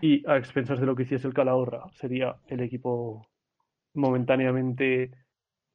y 0.00 0.24
a 0.28 0.36
expensas 0.36 0.78
de 0.78 0.86
lo 0.86 0.94
que 0.94 1.02
hiciese 1.04 1.26
el 1.26 1.34
Calahorra 1.34 1.84
sería 1.92 2.36
el 2.46 2.60
equipo 2.60 3.26
momentáneamente 3.98 5.10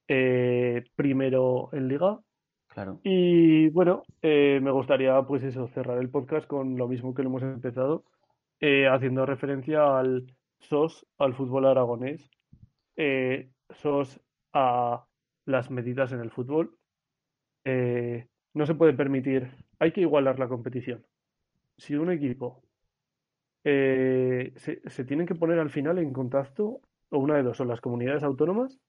eh, 0.08 0.84
primero 0.96 1.70
en 1.74 1.88
liga 1.88 2.20
Claro. 2.68 3.00
y 3.04 3.70
bueno, 3.70 4.02
eh, 4.24 4.60
me 4.62 4.72
gustaría 4.72 5.22
pues 5.24 5.44
eso, 5.44 5.68
cerrar 5.68 6.00
el 6.00 6.10
podcast 6.10 6.48
con 6.48 6.76
lo 6.76 6.88
mismo 6.88 7.14
que 7.14 7.22
lo 7.22 7.30
hemos 7.30 7.44
empezado, 7.44 8.04
eh, 8.60 8.88
haciendo 8.88 9.28
referencia 9.28 10.00
al 10.00 10.26
SOS, 10.60 11.06
al 11.20 11.36
fútbol 11.36 11.68
aragonés, 11.68 12.32
SOS 13.70 14.20
a 14.54 15.06
las 15.46 15.70
medidas 15.70 16.12
en 16.14 16.22
el 16.22 16.32
fútbol. 16.32 16.76
No 18.56 18.66
se 18.66 18.76
puede 18.76 18.94
permitir, 18.94 19.52
hay 19.78 19.92
que 19.92 20.02
igualar 20.02 20.40
la 20.40 20.48
competición. 20.48 21.06
Si 21.78 21.96
un 21.96 22.12
equipo 22.12 22.64
se, 23.64 24.54
se 24.56 25.06
tienen 25.06 25.28
que 25.28 25.36
poner 25.36 25.60
al 25.60 25.70
final 25.70 26.00
en 26.00 26.12
contacto, 26.12 26.82
o 27.13 27.19
una 27.19 27.36
de 27.36 27.43
dos, 27.43 27.58
son 27.58 27.67
las 27.67 27.82
comunidades 27.82 28.23
autónomas 28.23 28.80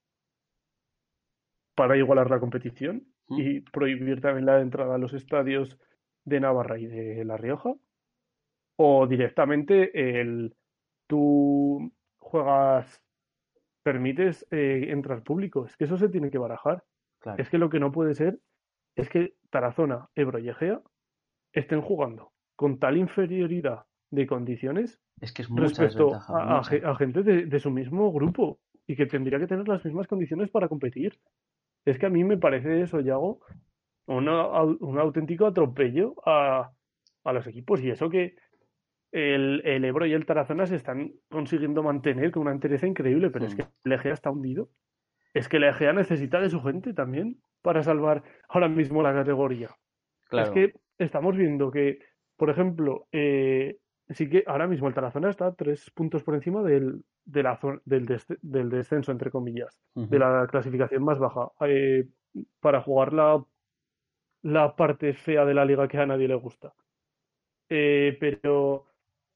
para 1.74 1.96
igualar 1.96 2.30
la 2.30 2.40
competición 2.40 3.14
Mm. 3.28 3.40
y 3.40 3.60
prohibir 3.60 4.20
también 4.20 4.46
la 4.46 4.60
entrada 4.60 4.96
a 4.96 4.98
los 4.98 5.14
estadios 5.14 5.78
de 6.24 6.40
Navarra 6.40 6.78
y 6.78 6.86
de 6.86 7.24
La 7.24 7.36
Rioja, 7.36 7.74
o 8.76 9.06
directamente 9.06 10.20
el 10.20 10.54
tú 11.06 11.92
juegas, 12.18 13.02
permites 13.82 14.46
eh, 14.50 14.86
entrar 14.88 15.22
público. 15.22 15.66
Es 15.66 15.76
que 15.76 15.84
eso 15.84 15.98
se 15.98 16.08
tiene 16.08 16.30
que 16.30 16.38
barajar. 16.38 16.82
Claro. 17.20 17.42
Es 17.42 17.48
que 17.50 17.58
lo 17.58 17.68
que 17.68 17.80
no 17.80 17.92
puede 17.92 18.14
ser 18.14 18.38
es 18.96 19.08
que 19.08 19.34
Tarazona, 19.50 20.08
Ebro 20.14 20.38
y 20.38 20.48
Egea 20.48 20.80
estén 21.52 21.82
jugando 21.82 22.32
con 22.56 22.78
tal 22.78 22.96
inferioridad 22.96 23.84
de 24.14 24.26
condiciones 24.26 25.00
Es 25.20 25.32
que 25.32 25.42
es 25.42 25.50
mucha 25.50 25.62
respecto 25.62 26.06
desventaja. 26.06 26.42
a, 26.42 26.56
mucha. 26.58 26.96
gente 26.96 27.22
de, 27.22 27.46
de 27.46 27.58
su 27.58 27.70
mismo 27.70 28.12
grupo 28.12 28.58
y 28.86 28.96
que 28.96 29.06
tendría 29.06 29.38
que 29.38 29.46
tener 29.46 29.66
las 29.68 29.84
mismas 29.84 30.06
condiciones 30.06 30.50
para 30.50 30.68
competir. 30.68 31.18
Es 31.86 31.98
que 31.98 32.06
a 32.06 32.10
mí 32.10 32.24
me 32.24 32.36
parece 32.38 32.80
eso, 32.82 33.00
Yago, 33.00 33.40
una 34.06 34.62
un 34.62 34.98
auténtico 34.98 35.46
atropello 35.46 36.14
a, 36.26 36.70
a 37.24 37.32
los 37.32 37.46
equipos 37.46 37.80
y 37.82 37.90
eso 37.90 38.08
que 38.10 38.36
el, 39.12 39.62
el 39.64 39.84
Ebro 39.84 40.06
y 40.06 40.12
el 40.12 40.26
Tarazona 40.26 40.66
se 40.66 40.76
están 40.76 41.12
consiguiendo 41.30 41.82
mantener 41.82 42.30
con 42.32 42.42
una 42.42 42.52
entereza 42.52 42.86
increíble, 42.86 43.30
pero 43.30 43.46
es 43.46 43.54
Mm. 43.54 43.56
que 43.58 43.64
el 43.84 43.92
Egea 43.92 44.12
está 44.12 44.30
hundido. 44.30 44.68
Es 45.34 45.48
que 45.48 45.56
el 45.58 45.64
Egea 45.64 45.92
necesita 45.92 46.40
de 46.40 46.50
su 46.50 46.60
gente 46.60 46.92
también 46.94 47.40
para 47.62 47.82
salvar 47.82 48.22
ahora 48.48 48.68
mismo 48.68 49.02
la 49.02 49.14
categoría. 49.14 49.70
Claro. 50.28 50.46
Es 50.48 50.52
que 50.52 50.72
estamos 50.98 51.36
viendo 51.36 51.70
que, 51.70 51.98
por 52.36 52.50
ejemplo, 52.50 53.06
eh, 53.12 53.78
sí 54.14 54.28
que 54.28 54.44
ahora 54.46 54.66
mismo 54.66 54.88
el 54.88 54.94
Tarazona 54.94 55.30
está 55.30 55.54
tres 55.54 55.90
puntos 55.90 56.22
por 56.22 56.34
encima 56.34 56.62
del, 56.62 57.04
de 57.24 57.42
la 57.42 57.56
zona- 57.58 57.80
del, 57.84 58.06
desce- 58.06 58.38
del 58.42 58.68
descenso, 58.70 59.12
entre 59.12 59.30
comillas, 59.30 59.78
de 59.94 60.18
la 60.18 60.46
clasificación 60.50 61.02
más 61.04 61.18
baja, 61.18 61.50
eh, 61.60 62.08
para 62.60 62.82
jugar 62.82 63.12
la, 63.12 63.44
la 64.42 64.76
parte 64.76 65.14
fea 65.14 65.44
de 65.44 65.54
la 65.54 65.64
liga 65.64 65.88
que 65.88 65.98
a 65.98 66.06
nadie 66.06 66.28
le 66.28 66.34
gusta. 66.34 66.74
Eh, 67.68 68.16
pero 68.20 68.86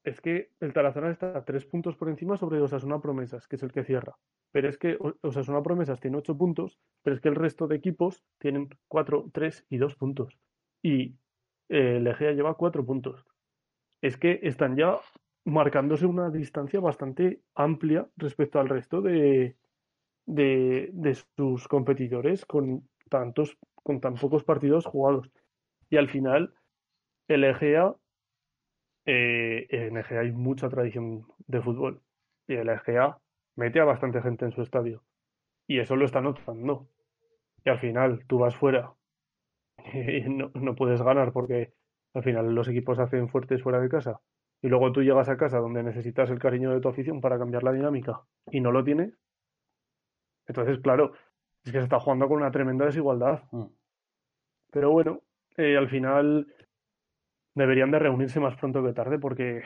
es 0.05 0.21
que 0.21 0.53
el 0.61 0.73
Tarazona 0.73 1.11
está 1.11 1.45
tres 1.45 1.65
puntos 1.65 1.97
por 1.97 2.09
encima 2.09 2.37
sobre 2.37 2.61
Osasuna 2.61 3.01
Promesas, 3.01 3.47
que 3.49 3.57
es 3.57 3.63
el 3.63 3.73
que 3.73 3.85
cierra. 3.85 4.17
Pero 4.53 4.69
es 4.69 4.79
que 4.79 4.99
Osasuna 5.23 5.63
Promesas 5.63 6.01
tiene 6.01 6.17
ocho 6.19 6.37
puntos, 6.37 6.79
pero 7.03 7.15
es 7.15 7.21
que 7.21 7.29
el 7.29 7.35
resto 7.35 7.67
de 7.67 7.77
equipos 7.77 8.23
tienen 8.39 8.69
cuatro, 8.87 9.27
tres 9.33 9.65
y 9.69 9.79
dos 9.79 9.95
puntos. 9.97 10.39
Y 10.83 11.17
eh, 11.69 11.97
el 11.99 12.07
Egea 12.07 12.33
lleva 12.33 12.55
cuatro 12.55 12.85
puntos. 12.85 13.25
Es 14.01 14.17
que 14.17 14.41
están 14.43 14.77
ya 14.77 14.99
marcándose 15.45 16.07
una 16.07 16.31
distancia 16.31 16.81
bastante 16.81 17.41
amplia 17.55 18.07
respecto 18.17 18.61
al 18.61 18.69
resto 18.69 19.01
de, 19.01 19.57
de, 20.27 20.91
de 20.93 21.15
sus 21.37 21.67
competidores 21.69 22.45
con 22.45 22.89
tantos, 23.09 23.57
con 23.75 24.01
tan 24.01 24.15
pocos 24.15 24.45
partidos 24.45 24.85
jugados. 24.85 25.31
Y 25.91 25.97
al 25.97 26.09
final, 26.09 26.55
el 27.29 27.45
Egea, 27.45 27.95
eh, 29.07 29.67
en 29.71 29.97
Egea 29.97 30.21
hay 30.21 30.33
mucha 30.33 30.69
tradición 30.69 31.27
de 31.47 31.63
fútbol. 31.63 32.03
Y 32.47 32.55
el 32.55 32.69
Egea 32.69 33.19
mete 33.57 33.81
a 33.81 33.85
bastante 33.85 34.21
gente 34.21 34.45
en 34.45 34.53
su 34.53 34.63
estadio. 34.63 35.03
Y 35.67 35.81
eso 35.81 35.97
lo 35.97 36.05
está 36.05 36.21
notando. 36.21 36.89
Y 37.65 37.71
al 37.71 37.79
final, 37.79 38.25
tú 38.27 38.39
vas 38.39 38.55
fuera 38.55 38.93
y 39.95 40.29
no, 40.29 40.51
no 40.55 40.75
puedes 40.75 41.01
ganar 41.01 41.33
porque 41.33 41.73
al 42.19 42.25
final 42.25 42.53
los 42.53 42.69
equipos 42.69 42.99
hacen 42.99 43.29
fuertes 43.29 43.63
fuera 43.63 43.81
de 43.81 43.89
casa. 43.89 44.21
Y 44.61 44.67
luego 44.67 44.91
tú 44.91 45.03
llegas 45.03 45.29
a 45.29 45.37
casa 45.37 45.59
donde 45.59 45.85
necesitas 45.85 46.29
el 46.31 46.41
cariño 46.41 46.73
de 46.73 46.81
tu 46.81 46.89
afición 46.89 47.21
para 47.21 47.39
cambiar 47.39 47.63
la 47.63 47.73
dinámica 47.73 48.23
y 48.51 48.61
no 48.61 48.73
lo 48.73 48.83
tienes. 48.83 49.17
Entonces, 50.49 50.81
claro, 50.81 51.13
es 51.65 51.71
que 51.71 51.79
se 51.79 51.85
está 51.85 52.01
jugando 52.01 52.27
con 52.27 52.39
una 52.39 52.51
tremenda 52.51 52.87
desigualdad. 52.87 53.45
Mm. 53.53 53.67
Pero 54.73 54.91
bueno, 54.91 55.23
eh, 55.57 55.77
al 55.77 55.89
final 55.89 56.53
deberían 57.55 57.93
de 57.93 58.01
reunirse 58.01 58.41
más 58.41 58.57
pronto 58.57 58.83
que 58.83 58.93
tarde 58.93 59.21
porque 59.21 59.63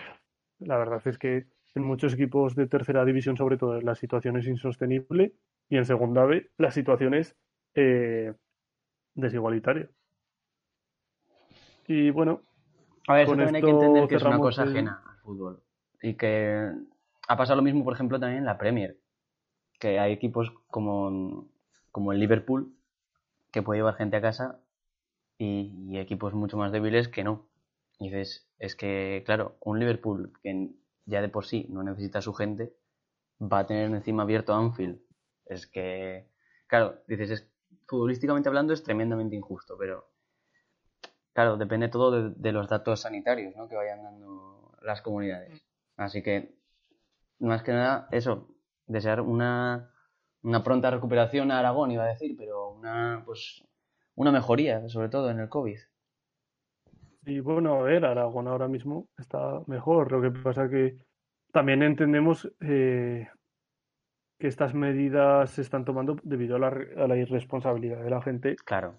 la 0.58 0.76
verdad 0.76 1.00
es 1.06 1.16
que 1.16 1.46
en 1.74 1.84
muchos 1.84 2.12
equipos 2.12 2.54
de 2.54 2.66
tercera 2.66 3.02
división, 3.06 3.38
sobre 3.38 3.56
todo, 3.56 3.80
la 3.80 3.94
situación 3.94 4.36
es 4.36 4.46
insostenible 4.46 5.32
y 5.70 5.78
en 5.78 5.86
segunda 5.86 6.26
B 6.26 6.50
la 6.58 6.70
situación 6.70 7.14
es 7.14 7.34
eh, 7.74 8.34
desigualitaria. 9.14 9.88
Y 11.86 12.10
bueno, 12.10 12.40
A 13.08 13.14
ver, 13.14 13.22
eso 13.24 13.32
también 13.32 13.56
hay 13.56 13.62
que 13.62 13.70
entender 13.70 14.08
que 14.08 14.16
es 14.16 14.22
una 14.22 14.38
cosa 14.38 14.62
el- 14.62 14.70
ajena 14.70 15.02
al 15.06 15.16
fútbol. 15.18 15.62
Y 16.02 16.14
que 16.14 16.72
ha 17.28 17.36
pasado 17.36 17.56
lo 17.56 17.62
mismo, 17.62 17.84
por 17.84 17.94
ejemplo, 17.94 18.18
también 18.18 18.40
en 18.40 18.44
la 18.46 18.58
Premier. 18.58 18.98
Que 19.80 19.98
hay 19.98 20.12
equipos 20.12 20.52
como, 20.68 21.48
como 21.92 22.12
el 22.12 22.20
Liverpool 22.20 22.72
que 23.52 23.62
puede 23.62 23.80
llevar 23.80 23.96
gente 23.96 24.16
a 24.16 24.22
casa 24.22 24.60
y, 25.38 25.72
y 25.90 25.98
equipos 25.98 26.34
mucho 26.34 26.56
más 26.56 26.72
débiles 26.72 27.08
que 27.08 27.24
no. 27.24 27.48
Y 27.98 28.06
dices, 28.06 28.48
es 28.58 28.76
que, 28.76 29.22
claro, 29.26 29.56
un 29.60 29.78
Liverpool 29.80 30.32
que 30.42 30.70
ya 31.06 31.20
de 31.22 31.28
por 31.28 31.46
sí 31.46 31.66
no 31.70 31.82
necesita 31.82 32.20
a 32.20 32.22
su 32.22 32.34
gente 32.34 32.74
va 33.40 33.60
a 33.60 33.66
tener 33.66 33.90
encima 33.90 34.22
abierto 34.24 34.54
Anfield. 34.54 35.00
Es 35.46 35.66
que, 35.66 36.28
claro, 36.68 37.00
dices, 37.08 37.30
es, 37.30 37.48
futbolísticamente 37.86 38.48
hablando 38.48 38.72
es 38.72 38.82
tremendamente 38.82 39.36
injusto, 39.36 39.76
pero 39.78 40.11
Claro, 41.32 41.56
depende 41.56 41.88
todo 41.88 42.10
de, 42.10 42.34
de 42.36 42.52
los 42.52 42.68
datos 42.68 43.00
sanitarios 43.00 43.56
¿no? 43.56 43.68
que 43.68 43.76
vayan 43.76 44.02
dando 44.02 44.76
las 44.82 45.00
comunidades. 45.00 45.64
Así 45.96 46.22
que, 46.22 46.54
más 47.38 47.62
que 47.62 47.72
nada, 47.72 48.08
eso, 48.10 48.48
desear 48.86 49.20
una, 49.20 49.90
una 50.42 50.62
pronta 50.62 50.90
recuperación 50.90 51.50
a 51.50 51.58
Aragón, 51.58 51.90
iba 51.90 52.04
a 52.04 52.08
decir, 52.08 52.34
pero 52.36 52.70
una, 52.70 53.22
pues, 53.24 53.64
una 54.14 54.32
mejoría, 54.32 54.88
sobre 54.88 55.08
todo 55.08 55.30
en 55.30 55.40
el 55.40 55.48
COVID. 55.48 55.78
Y 57.24 57.40
bueno, 57.40 57.76
a 57.76 57.82
ver, 57.82 58.04
Aragón 58.04 58.48
ahora 58.48 58.68
mismo 58.68 59.08
está 59.16 59.62
mejor. 59.66 60.10
Lo 60.10 60.20
que 60.20 60.30
pasa 60.30 60.68
que 60.68 60.98
también 61.52 61.82
entendemos 61.82 62.52
eh, 62.60 63.28
que 64.38 64.48
estas 64.48 64.74
medidas 64.74 65.50
se 65.50 65.62
están 65.62 65.84
tomando 65.84 66.16
debido 66.24 66.56
a 66.56 66.58
la, 66.58 66.68
a 66.68 67.06
la 67.06 67.16
irresponsabilidad 67.16 68.02
de 68.02 68.10
la 68.10 68.22
gente 68.22 68.56
Claro, 68.56 68.96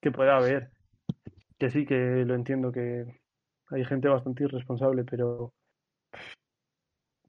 que 0.00 0.12
puede 0.12 0.30
haber. 0.30 0.73
Que 1.58 1.70
sí, 1.70 1.86
que 1.86 2.24
lo 2.24 2.34
entiendo, 2.34 2.72
que 2.72 3.06
hay 3.68 3.84
gente 3.84 4.08
bastante 4.08 4.44
irresponsable, 4.44 5.04
pero 5.04 5.52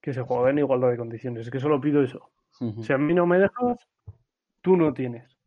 que 0.01 0.13
se 0.13 0.21
juegue 0.21 0.51
en 0.51 0.59
igualdad 0.59 0.91
de 0.91 0.97
condiciones. 0.97 1.41
Es 1.41 1.51
que 1.51 1.59
solo 1.59 1.81
pido 1.81 2.03
eso. 2.03 2.29
Si 2.81 2.93
a 2.93 2.97
mí 2.97 3.13
no 3.13 3.25
me 3.25 3.39
dejas, 3.39 3.87
tú 4.61 4.77
no 4.77 4.93
tienes. 4.93 5.37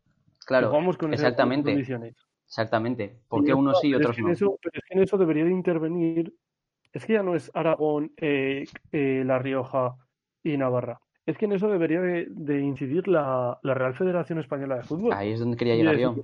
Claro, 0.46 0.68
jugamos 0.68 0.96
con 0.96 1.12
exactamente, 1.12 1.70
condiciones. 1.70 2.16
exactamente. 2.46 3.20
¿Por 3.28 3.44
qué 3.44 3.54
unos 3.54 3.80
sí 3.80 3.88
y 3.88 3.94
otros 3.94 4.18
no? 4.18 4.30
eso, 4.30 4.58
pero 4.62 4.72
es 4.74 4.84
que 4.84 4.94
en 4.94 5.02
eso 5.02 5.16
debería 5.16 5.44
de 5.44 5.52
intervenir. 5.52 6.34
Es 6.92 7.04
que 7.04 7.14
ya 7.14 7.22
no 7.22 7.34
es 7.34 7.50
Aragón, 7.54 8.12
eh, 8.16 8.64
eh, 8.92 9.22
La 9.24 9.38
Rioja 9.38 9.96
y 10.42 10.56
Navarra. 10.56 11.00
Es 11.26 11.36
que 11.36 11.44
en 11.44 11.52
eso 11.52 11.68
debería 11.68 12.00
de, 12.00 12.26
de 12.30 12.60
incidir 12.60 13.06
la, 13.08 13.58
la 13.62 13.74
Real 13.74 13.94
Federación 13.94 14.38
Española 14.38 14.76
de 14.76 14.84
Fútbol. 14.84 15.12
Ahí 15.12 15.32
es 15.32 15.40
donde 15.40 15.56
quería 15.56 15.76
llegar 15.76 15.98
yo. 15.98 16.16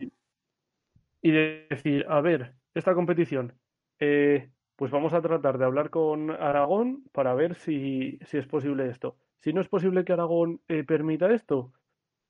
Y 1.24 1.30
de 1.30 1.66
decir, 1.70 2.04
a 2.10 2.20
ver, 2.20 2.54
esta 2.74 2.94
competición, 2.94 3.54
eh, 3.98 4.50
pues 4.76 4.90
vamos 4.90 5.14
a 5.14 5.22
tratar 5.22 5.56
de 5.56 5.64
hablar 5.64 5.88
con 5.88 6.30
Aragón 6.30 7.02
para 7.12 7.32
ver 7.32 7.54
si, 7.54 8.18
si 8.26 8.36
es 8.36 8.46
posible 8.46 8.90
esto. 8.90 9.16
Si 9.40 9.54
no 9.54 9.62
es 9.62 9.68
posible 9.68 10.04
que 10.04 10.12
Aragón 10.12 10.60
eh, 10.68 10.84
permita 10.84 11.32
esto, 11.32 11.72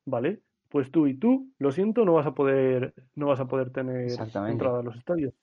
¿vale? 0.04 0.42
Pues 0.68 0.92
tú 0.92 1.09
y 1.09 1.14
tú, 1.14 1.50
lo 1.59 1.72
siento, 1.72 2.04
no 2.04 2.12
vas 2.12 2.26
a 2.26 2.35
poder, 2.35 2.94
no 3.16 3.26
vas 3.26 3.40
a 3.40 3.48
poder 3.48 3.70
tener 3.70 4.12
entrada 4.46 4.78
a 4.78 4.85
los 4.85 4.96
estadios. 4.96 5.35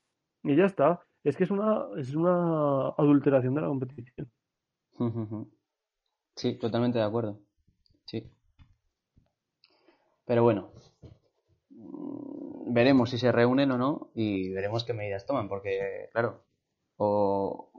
Y 0.44 0.56
ya 0.56 0.64
está. 0.64 1.02
Es 1.26 1.36
que 1.36 1.44
es 1.44 1.52
una, 1.52 1.88
es 1.98 2.16
una 2.16 2.88
adulteración 2.98 3.54
de 3.54 3.62
la 3.62 3.68
competición. 3.68 4.32
Sí, 6.38 6.58
totalmente 6.58 7.00
de 7.00 7.04
acuerdo. 7.04 7.38
Sí. 8.06 8.24
Pero 10.26 10.44
bueno, 10.44 10.72
veremos 12.72 13.10
si 13.10 13.18
se 13.18 13.32
reúnen 13.32 13.72
o 13.72 13.78
no 13.78 14.12
y 14.16 14.50
veremos 14.50 14.84
qué 14.84 14.94
medidas 14.94 15.26
toman, 15.26 15.48
porque, 15.48 16.10
claro, 16.12 16.44
o, 16.98 17.72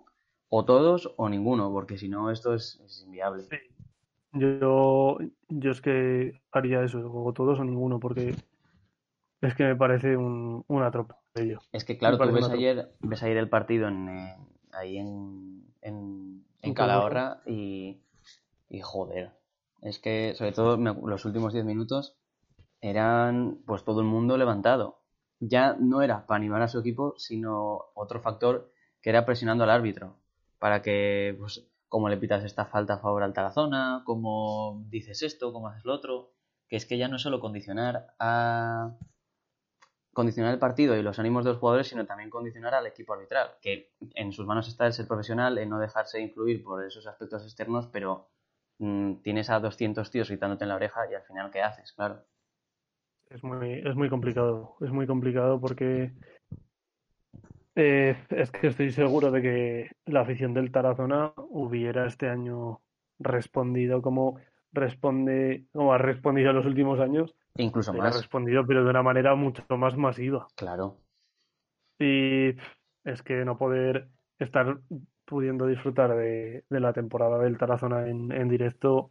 todos 0.66 1.14
o 1.16 1.28
ninguno, 1.28 1.72
porque 1.72 1.98
si 1.98 2.08
no 2.08 2.30
esto 2.30 2.54
es, 2.54 3.04
inviable. 3.04 3.44
Yo, 4.32 5.18
yo 5.48 5.70
es 5.70 5.80
que 5.80 6.40
haría 6.50 6.82
eso, 6.82 7.10
o 7.12 7.32
todos 7.32 7.58
o 7.58 7.64
ninguno, 7.64 8.00
porque 8.00 8.34
es 9.40 9.54
que 9.54 9.64
me 9.64 9.76
parece 9.76 10.16
un, 10.16 10.64
un 10.66 10.82
atropello. 10.82 11.60
Es 11.72 11.84
que 11.84 11.98
claro, 11.98 12.18
tú 12.18 12.32
ves 12.32 12.48
ayer, 12.48 12.92
ves 13.00 13.22
ayer 13.22 13.36
el 13.36 13.48
partido 13.48 13.88
en, 13.88 14.08
eh, 14.08 14.36
ahí 14.72 14.98
en, 14.98 15.64
en, 15.82 16.44
en 16.62 16.74
Calahorra 16.74 17.42
y, 17.46 18.00
y 18.68 18.80
joder, 18.80 19.32
es 19.82 19.98
que 19.98 20.34
sobre 20.34 20.52
todo 20.52 20.76
los 20.76 21.24
últimos 21.24 21.52
10 21.52 21.64
minutos 21.64 22.16
eran 22.82 23.62
pues 23.66 23.84
todo 23.84 24.00
el 24.00 24.06
mundo 24.06 24.36
levantado. 24.36 25.00
Ya 25.40 25.74
no 25.78 26.02
era 26.02 26.26
para 26.26 26.36
animar 26.36 26.62
a 26.62 26.68
su 26.68 26.80
equipo, 26.80 27.14
sino 27.16 27.86
otro 27.94 28.20
factor 28.20 28.70
que 29.00 29.10
era 29.10 29.24
presionando 29.24 29.64
al 29.64 29.70
árbitro 29.70 30.18
para 30.58 30.82
que, 30.82 31.34
pues, 31.38 31.66
como 31.88 32.08
le 32.08 32.16
pitas 32.18 32.44
esta 32.44 32.66
falta 32.66 32.94
a 32.94 32.98
favor 32.98 33.22
al 33.22 33.32
Tarazona, 33.32 34.02
como 34.04 34.84
dices 34.88 35.22
esto, 35.22 35.52
como 35.52 35.68
haces 35.68 35.84
lo 35.84 35.94
otro, 35.94 36.32
que 36.68 36.76
es 36.76 36.86
que 36.86 36.98
ya 36.98 37.08
no 37.08 37.16
es 37.16 37.22
solo 37.22 37.40
condicionar 37.40 38.14
a 38.18 38.96
condicionar 40.12 40.52
el 40.52 40.58
partido 40.58 40.96
y 40.96 41.02
los 41.02 41.18
ánimos 41.18 41.44
de 41.44 41.50
los 41.50 41.58
jugadores, 41.58 41.88
sino 41.88 42.06
también 42.06 42.30
condicionar 42.30 42.74
al 42.74 42.86
equipo 42.86 43.14
arbitral, 43.14 43.56
que 43.60 43.92
en 44.14 44.32
sus 44.32 44.46
manos 44.46 44.68
está 44.68 44.86
el 44.86 44.92
ser 44.92 45.06
profesional, 45.08 45.58
en 45.58 45.70
no 45.70 45.78
dejarse 45.78 46.20
influir 46.20 46.62
por 46.62 46.84
esos 46.84 47.06
aspectos 47.06 47.42
externos, 47.44 47.88
pero 47.88 48.28
mm, 48.78 49.22
tienes 49.22 49.50
a 49.50 49.60
200 49.60 50.10
tíos 50.10 50.28
gritándote 50.28 50.64
en 50.64 50.68
la 50.68 50.76
oreja 50.76 51.10
y 51.10 51.14
al 51.14 51.22
final, 51.22 51.50
¿qué 51.50 51.62
haces? 51.62 51.92
Claro. 51.92 52.24
Es 53.32 53.42
muy, 53.42 53.80
es 53.84 53.94
muy 53.96 54.08
complicado, 54.10 54.76
es 54.80 54.90
muy 54.90 55.06
complicado 55.06 55.60
porque 55.60 56.12
eh, 57.74 58.16
es 58.28 58.50
que 58.50 58.66
estoy 58.66 58.92
seguro 58.92 59.30
de 59.30 59.42
que 59.42 59.90
la 60.04 60.20
afición 60.20 60.52
del 60.52 60.70
Tarazona 60.70 61.32
hubiera 61.36 62.06
este 62.06 62.28
año 62.28 62.80
respondido 63.18 64.02
como 64.02 64.38
responde, 64.72 65.64
como 65.72 65.92
ha 65.92 65.98
respondido 65.98 66.50
en 66.50 66.56
los 66.56 66.66
últimos 66.66 67.00
años. 67.00 67.34
Incluso 67.56 67.92
más. 67.94 68.14
Ha 68.14 68.18
respondido, 68.18 68.66
pero 68.66 68.84
de 68.84 68.90
una 68.90 69.02
manera 69.02 69.34
mucho 69.34 69.64
más 69.78 69.96
masiva. 69.96 70.46
Claro. 70.54 70.98
Y 71.98 72.54
es 73.04 73.22
que 73.22 73.44
no 73.44 73.56
poder 73.56 74.08
estar 74.38 74.78
pudiendo 75.24 75.66
disfrutar 75.66 76.14
de, 76.16 76.64
la 76.68 76.92
temporada 76.92 77.38
del 77.38 77.56
Tarazona 77.56 78.08
en, 78.08 78.32
en 78.32 78.48
directo 78.48 79.10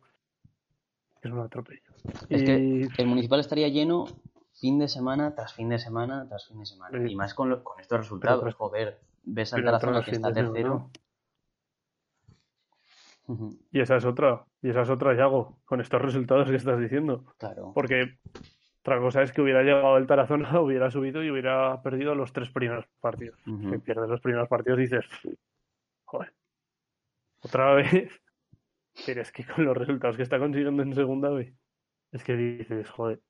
es 1.22 1.32
un 1.32 1.40
atropello. 1.40 1.91
Es 2.30 2.44
que 2.44 2.88
el 2.98 3.08
municipal 3.08 3.40
estaría 3.40 3.68
lleno 3.68 4.06
fin 4.60 4.80
de 4.80 4.88
semana 4.88 5.34
tras 5.34 5.54
fin 5.54 5.70
de 5.70 5.80
semana 5.80 6.28
tras 6.28 6.48
fin 6.48 6.60
de 6.60 6.66
semana. 6.66 7.10
Y 7.10 7.16
más 7.16 7.34
con, 7.34 7.62
con 7.64 7.80
estos 7.80 8.00
resultados. 8.00 8.54
joder, 8.56 9.00
ves 9.24 9.54
al 9.54 9.64
Tarazona 9.64 10.04
que 10.04 10.12
está 10.12 10.32
tercero. 10.32 10.90
Y 13.72 13.80
esa 13.80 13.96
es 13.96 14.06
otra, 14.06 14.46
y 14.62 14.70
esa 14.70 14.82
es 14.82 14.90
otra, 14.90 15.16
Yago, 15.16 15.58
con 15.64 15.80
estos 15.80 16.02
resultados 16.02 16.50
que 16.50 16.58
estás 16.58 16.80
diciendo. 16.80 17.24
Claro. 17.38 17.72
Porque 17.74 18.18
otra 18.82 19.00
cosa 19.00 19.22
es 19.22 19.32
que 19.32 19.42
hubiera 19.42 19.64
llegado 19.64 19.98
el 19.98 20.08
Tarazona, 20.08 20.60
hubiera 20.62 20.92
subido 20.92 21.24
y 21.24 21.32
hubiera 21.32 21.82
perdido 21.82 22.14
los 22.14 22.34
tres 22.34 22.50
primeros 22.50 22.86
partidos. 23.00 23.40
Si 23.46 23.78
pierdes 23.78 24.10
los 24.10 24.22
primeros 24.22 24.50
partidos 24.50 24.80
dices, 24.80 25.06
joder, 26.06 26.34
otra 27.42 27.74
vez. 27.76 28.12
Pero 29.06 29.22
es 29.22 29.32
que 29.32 29.46
con 29.46 29.64
los 29.64 29.78
resultados 29.78 30.18
que 30.18 30.24
está 30.24 30.38
consiguiendo 30.38 30.84
en 30.84 30.94
segunda 30.94 31.30
vez, 31.30 31.54
es 32.12 32.24
que 32.24 32.36
dices, 32.36 32.90
joder, 32.90 33.22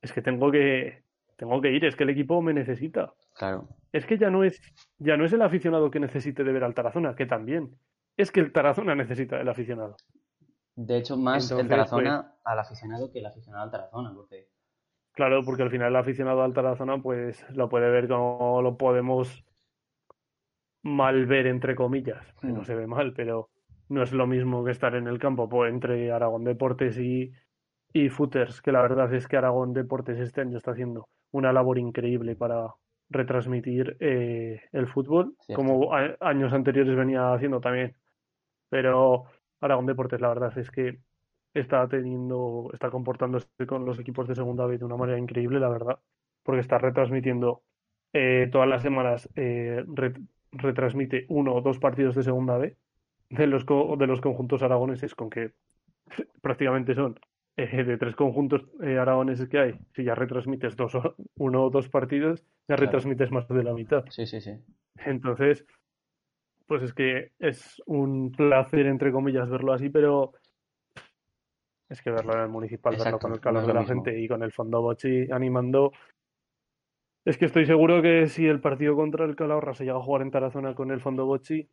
es 0.00 0.12
que 0.12 0.22
tengo 0.22 0.50
que 0.50 1.02
tengo 1.36 1.60
que 1.60 1.70
ir, 1.70 1.84
es 1.84 1.94
que 1.94 2.04
el 2.04 2.10
equipo 2.10 2.42
me 2.42 2.52
necesita. 2.52 3.14
Claro. 3.34 3.68
Es 3.92 4.06
que 4.06 4.18
ya 4.18 4.28
no 4.28 4.44
es 4.44 4.60
ya 4.98 5.16
no 5.16 5.24
es 5.24 5.32
el 5.32 5.42
aficionado 5.42 5.90
que 5.90 6.00
necesite 6.00 6.44
de 6.44 6.52
ver 6.52 6.64
al 6.64 6.74
Tarazona, 6.74 7.14
que 7.14 7.26
también. 7.26 7.78
Es 8.16 8.32
que 8.32 8.40
el 8.40 8.52
Tarazona 8.52 8.94
necesita 8.94 9.40
el 9.40 9.48
aficionado. 9.48 9.96
De 10.74 10.98
hecho, 10.98 11.16
más 11.16 11.50
el 11.50 11.68
Tarazona 11.68 12.22
pues 12.22 12.40
al 12.44 12.58
aficionado 12.58 13.12
que 13.12 13.20
el 13.20 13.26
aficionado 13.26 13.64
al 13.64 13.70
Tarazona, 13.70 14.12
porque 14.14 14.48
Claro, 15.12 15.42
porque 15.44 15.62
al 15.64 15.70
final 15.70 15.88
el 15.88 15.96
aficionado 15.96 16.42
al 16.42 16.54
Tarazona 16.54 17.02
pues 17.02 17.44
lo 17.50 17.68
puede 17.68 17.90
ver 17.90 18.08
como 18.08 18.62
lo 18.62 18.76
podemos 18.76 19.44
mal 20.82 21.26
ver 21.26 21.46
entre 21.46 21.74
comillas, 21.74 22.24
no 22.42 22.60
hmm. 22.60 22.64
se 22.64 22.74
ve 22.74 22.86
mal, 22.86 23.12
pero 23.14 23.50
no 23.88 24.02
es 24.02 24.12
lo 24.12 24.26
mismo 24.26 24.64
que 24.64 24.70
estar 24.70 24.94
en 24.94 25.08
el 25.08 25.18
campo 25.18 25.48
pues, 25.48 25.72
entre 25.72 26.12
Aragón 26.12 26.44
Deportes 26.44 26.98
y, 26.98 27.32
y 27.92 28.08
Footers, 28.08 28.60
que 28.62 28.72
la 28.72 28.82
verdad 28.82 29.12
es 29.14 29.26
que 29.26 29.36
Aragón 29.36 29.72
Deportes 29.72 30.18
este 30.18 30.40
año 30.40 30.58
está 30.58 30.72
haciendo 30.72 31.08
una 31.30 31.52
labor 31.52 31.78
increíble 31.78 32.36
para 32.36 32.74
retransmitir 33.10 33.96
eh, 34.00 34.60
el 34.72 34.86
fútbol, 34.86 35.34
como 35.54 35.90
años 36.20 36.52
anteriores 36.52 36.94
venía 36.96 37.32
haciendo 37.32 37.60
también. 37.60 37.96
Pero 38.68 39.24
Aragón 39.60 39.86
Deportes, 39.86 40.20
la 40.20 40.28
verdad 40.28 40.56
es 40.58 40.70
que 40.70 40.98
está 41.54 41.88
teniendo, 41.88 42.70
está 42.72 42.90
comportándose 42.90 43.48
con 43.66 43.84
los 43.84 43.98
equipos 43.98 44.28
de 44.28 44.34
segunda 44.34 44.66
B 44.66 44.78
de 44.78 44.84
una 44.84 44.96
manera 44.96 45.18
increíble, 45.18 45.58
la 45.58 45.68
verdad, 45.68 45.98
porque 46.42 46.60
está 46.60 46.78
retransmitiendo 46.78 47.62
eh, 48.12 48.48
todas 48.52 48.68
las 48.68 48.82
semanas, 48.82 49.28
eh, 49.36 49.84
retransmite 50.52 51.26
uno 51.28 51.54
o 51.54 51.60
dos 51.62 51.78
partidos 51.78 52.14
de 52.14 52.22
segunda 52.22 52.58
B 52.58 52.76
de 53.30 53.46
los, 53.46 53.64
de 53.66 54.06
los 54.06 54.20
conjuntos 54.20 54.62
aragoneses, 54.62 55.14
con 55.14 55.30
que 55.30 55.52
prácticamente 56.42 56.94
son 56.94 57.18
eh, 57.58 57.82
de 57.82 57.98
tres 57.98 58.14
conjuntos 58.14 58.62
eh, 58.84 58.98
aragoneses 58.98 59.48
que 59.48 59.58
hay, 59.58 59.74
si 59.92 60.04
ya 60.04 60.14
retransmites 60.14 60.76
dos, 60.76 60.92
uno 61.38 61.64
o 61.64 61.70
dos 61.70 61.88
partidos, 61.88 62.44
ya 62.68 62.76
retransmites 62.76 63.32
más 63.32 63.48
de 63.48 63.64
la 63.64 63.74
mitad. 63.74 64.04
Sí, 64.10 64.26
sí, 64.26 64.40
sí. 64.40 64.52
Entonces, 65.04 65.66
pues 66.68 66.84
es 66.84 66.94
que 66.94 67.32
es 67.40 67.82
un 67.86 68.30
placer, 68.30 68.86
entre 68.86 69.10
comillas, 69.10 69.50
verlo 69.50 69.72
así, 69.72 69.88
pero 69.88 70.34
es 71.88 72.00
que 72.00 72.12
verlo 72.12 72.34
en 72.34 72.40
el 72.42 72.48
municipal, 72.48 72.96
verlo 72.96 73.18
con 73.18 73.32
el 73.32 73.40
calor 73.40 73.66
de 73.66 73.74
la 73.74 73.84
gente 73.84 74.16
y 74.16 74.28
con 74.28 74.44
el 74.44 74.52
fondo 74.52 74.80
Bochi 74.80 75.28
animando. 75.32 75.90
Es 77.24 77.38
que 77.38 77.46
estoy 77.46 77.66
seguro 77.66 78.00
que 78.02 78.28
si 78.28 78.46
el 78.46 78.60
partido 78.60 78.94
contra 78.94 79.24
el 79.24 79.34
Calahorra 79.34 79.74
se 79.74 79.84
llega 79.84 79.96
a 79.96 80.02
jugar 80.02 80.22
en 80.22 80.30
Tarazona 80.30 80.76
con 80.76 80.92
el 80.92 81.00
fondo 81.00 81.26
Bochi, 81.26 81.68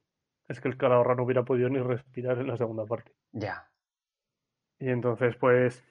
es 0.48 0.60
que 0.60 0.68
el 0.68 0.78
Calahorra 0.78 1.14
no 1.14 1.26
hubiera 1.26 1.46
podido 1.46 1.70
ni 1.70 1.78
respirar 1.78 2.40
en 2.40 2.48
la 2.48 2.58
segunda 2.58 2.88
parte. 2.88 3.12
Ya, 3.34 3.70
y 4.80 4.90
entonces, 4.90 5.36
pues. 5.36 5.84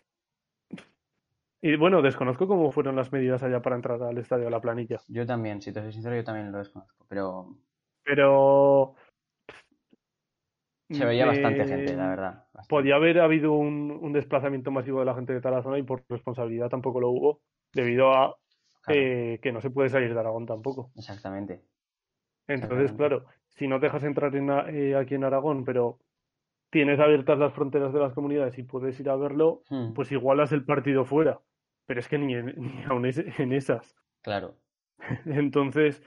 Y 1.63 1.77
bueno, 1.77 2.03
desconozco 2.03 2.47
cómo 2.47 2.71
fueron 2.71 2.97
las 2.97 3.11
medidas 3.11 3.43
allá 3.43 3.63
para 3.63 3.77
entrar 3.77 4.03
al 4.03 4.19
estadio, 4.19 4.49
a 4.49 4.51
la 4.51 4.61
planilla. 4.61 5.01
Yo 5.09 5.25
también, 5.25 5.63
si 5.63 5.73
te 5.73 5.81
soy 5.81 5.93
sincero, 5.93 6.15
yo 6.15 6.25
también 6.25 6.53
lo 6.53 6.59
desconozco, 6.59 7.07
pero. 7.09 7.57
Pero. 8.05 8.95
Se 10.91 11.05
veía 11.05 11.27
bastante 11.27 11.67
gente, 11.67 11.97
la 11.97 12.09
verdad. 12.09 12.45
Podía 12.69 12.97
haber 12.97 13.21
habido 13.21 13.53
un, 13.53 14.13
desplazamiento 14.13 14.71
masivo 14.71 15.01
de 15.01 15.07
la 15.07 15.15
gente 15.15 15.33
de 15.33 15.41
tal 15.41 15.63
zona 15.63 15.79
y 15.79 15.83
por 15.83 16.05
responsabilidad 16.09 16.69
tampoco 16.69 17.01
lo 17.01 17.09
hubo, 17.09 17.41
debido 17.73 18.13
a 18.13 18.37
eh, 18.89 19.39
que 19.43 19.51
no 19.51 19.63
se 19.63 19.71
puede 19.71 19.89
salir 19.89 20.13
de 20.13 20.21
Aragón 20.21 20.45
tampoco. 20.45 20.93
Exactamente. 20.95 21.63
Entonces, 22.47 22.93
claro, 22.93 23.25
si 23.49 23.67
no 23.67 23.79
dejas 23.79 24.05
entrar 24.05 24.37
en, 24.37 24.51
eh, 24.51 24.95
aquí 24.95 25.15
en 25.15 25.25
Aragón, 25.25 25.65
pero 25.65 25.99
tienes 26.75 26.99
abiertas 26.99 27.39
las 27.39 27.55
fronteras 27.55 27.93
de 27.93 28.01
las 28.01 28.13
comunidades 28.15 28.59
y 28.59 28.65
puedes 28.65 28.99
ir 28.99 29.09
a 29.09 29.15
verlo, 29.15 29.63
hmm. 29.71 29.93
pues 29.93 30.11
igualas 30.11 30.51
el 30.51 30.65
partido 30.65 31.05
fuera. 31.05 31.39
Pero 31.87 32.01
es 32.01 32.09
que 32.09 32.19
ni, 32.19 32.35
en, 32.35 32.47
ni 32.47 32.83
aún 32.91 33.07
en 33.07 33.53
esas. 33.53 33.95
Claro. 34.23 34.57
Entonces, 35.25 36.03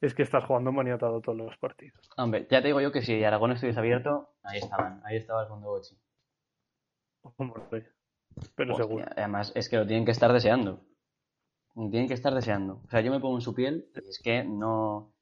es 0.00 0.14
que 0.14 0.22
estás 0.22 0.44
jugando 0.44 0.70
maniatado 0.70 1.20
todos 1.20 1.36
los 1.36 1.56
partidos. 1.56 2.08
Hombre, 2.16 2.46
ya 2.48 2.62
te 2.62 2.68
digo 2.68 2.80
yo 2.80 2.92
que 2.92 3.02
si 3.02 3.24
Aragón 3.24 3.50
estuviese 3.50 3.80
abierto, 3.80 4.28
ahí 4.44 4.60
estaban, 4.60 5.00
ahí 5.04 5.16
estaba 5.16 5.42
el 5.42 5.48
fondo 5.48 5.70
Bochi. 5.70 5.96
Pero 8.54 8.76
seguro. 8.76 9.04
Además, 9.16 9.50
es 9.56 9.68
que 9.68 9.76
lo 9.76 9.86
tienen 9.88 10.04
que 10.04 10.12
estar 10.12 10.32
deseando. 10.32 10.84
Tienen 11.74 12.06
que 12.06 12.14
estar 12.14 12.32
deseando. 12.32 12.80
O 12.84 12.90
sea, 12.90 13.00
yo 13.00 13.10
me 13.10 13.18
pongo 13.18 13.38
en 13.38 13.40
su 13.40 13.54
piel 13.54 13.90
y 13.96 14.08
es 14.08 14.20
que 14.22 14.44
no. 14.44 15.12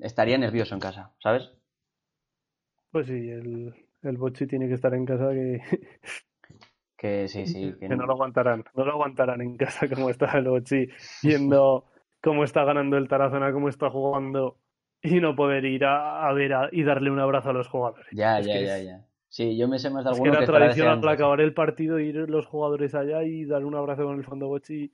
Estaría 0.00 0.38
nervioso 0.38 0.74
en 0.74 0.80
casa, 0.80 1.14
¿sabes? 1.22 1.52
Pues 2.90 3.06
sí, 3.06 3.30
el, 3.30 3.83
el 4.04 4.16
Bochi 4.16 4.46
tiene 4.46 4.68
que 4.68 4.74
estar 4.74 4.94
en 4.94 5.04
casa 5.04 5.30
que... 5.30 5.60
que 6.96 7.28
sí, 7.28 7.46
sí. 7.46 7.74
Que, 7.78 7.88
no... 7.88 8.06
lo 8.06 8.12
aguantarán. 8.12 8.64
No 8.74 8.84
lo 8.84 8.92
aguantarán 8.92 9.40
en 9.40 9.56
casa 9.56 9.88
como 9.94 10.10
está 10.10 10.38
el 10.38 10.48
Bochi, 10.48 10.88
viendo 11.22 11.86
cómo 12.22 12.44
está 12.44 12.64
ganando 12.64 12.96
el 12.96 13.08
Tarazona, 13.08 13.52
cómo 13.52 13.68
está 13.68 13.90
jugando 13.90 14.58
y 15.02 15.20
no 15.20 15.36
poder 15.36 15.66
ir 15.66 15.84
a, 15.84 16.32
ver 16.32 16.52
y 16.72 16.82
darle 16.82 17.10
un 17.10 17.20
abrazo 17.20 17.50
a 17.50 17.52
los 17.52 17.68
jugadores. 17.68 18.06
Ya, 18.12 18.40
ya, 18.40 18.58
ya, 18.58 18.78
ya. 18.78 19.04
Sí, 19.28 19.56
yo 19.58 19.68
me 19.68 19.78
sé 19.78 19.90
más 19.90 20.04
de 20.04 20.10
alguno 20.10 20.30
es 20.32 20.38
que, 20.38 20.44
era 20.44 20.52
tradición 20.52 20.88
al 20.88 21.08
acabar 21.08 21.40
el 21.40 21.52
partido 21.52 21.98
ir 21.98 22.14
los 22.30 22.46
jugadores 22.46 22.94
allá 22.94 23.24
y 23.24 23.44
dar 23.44 23.64
un 23.64 23.74
abrazo 23.74 24.04
con 24.04 24.16
el 24.16 24.24
fondo 24.24 24.46
Bochi 24.46 24.92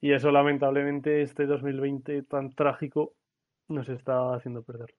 y 0.00 0.12
eso 0.12 0.30
lamentablemente 0.30 1.22
este 1.22 1.46
2020 1.46 2.22
tan 2.22 2.54
trágico 2.54 3.14
nos 3.68 3.88
está 3.88 4.34
haciendo 4.34 4.62
perder. 4.62 4.94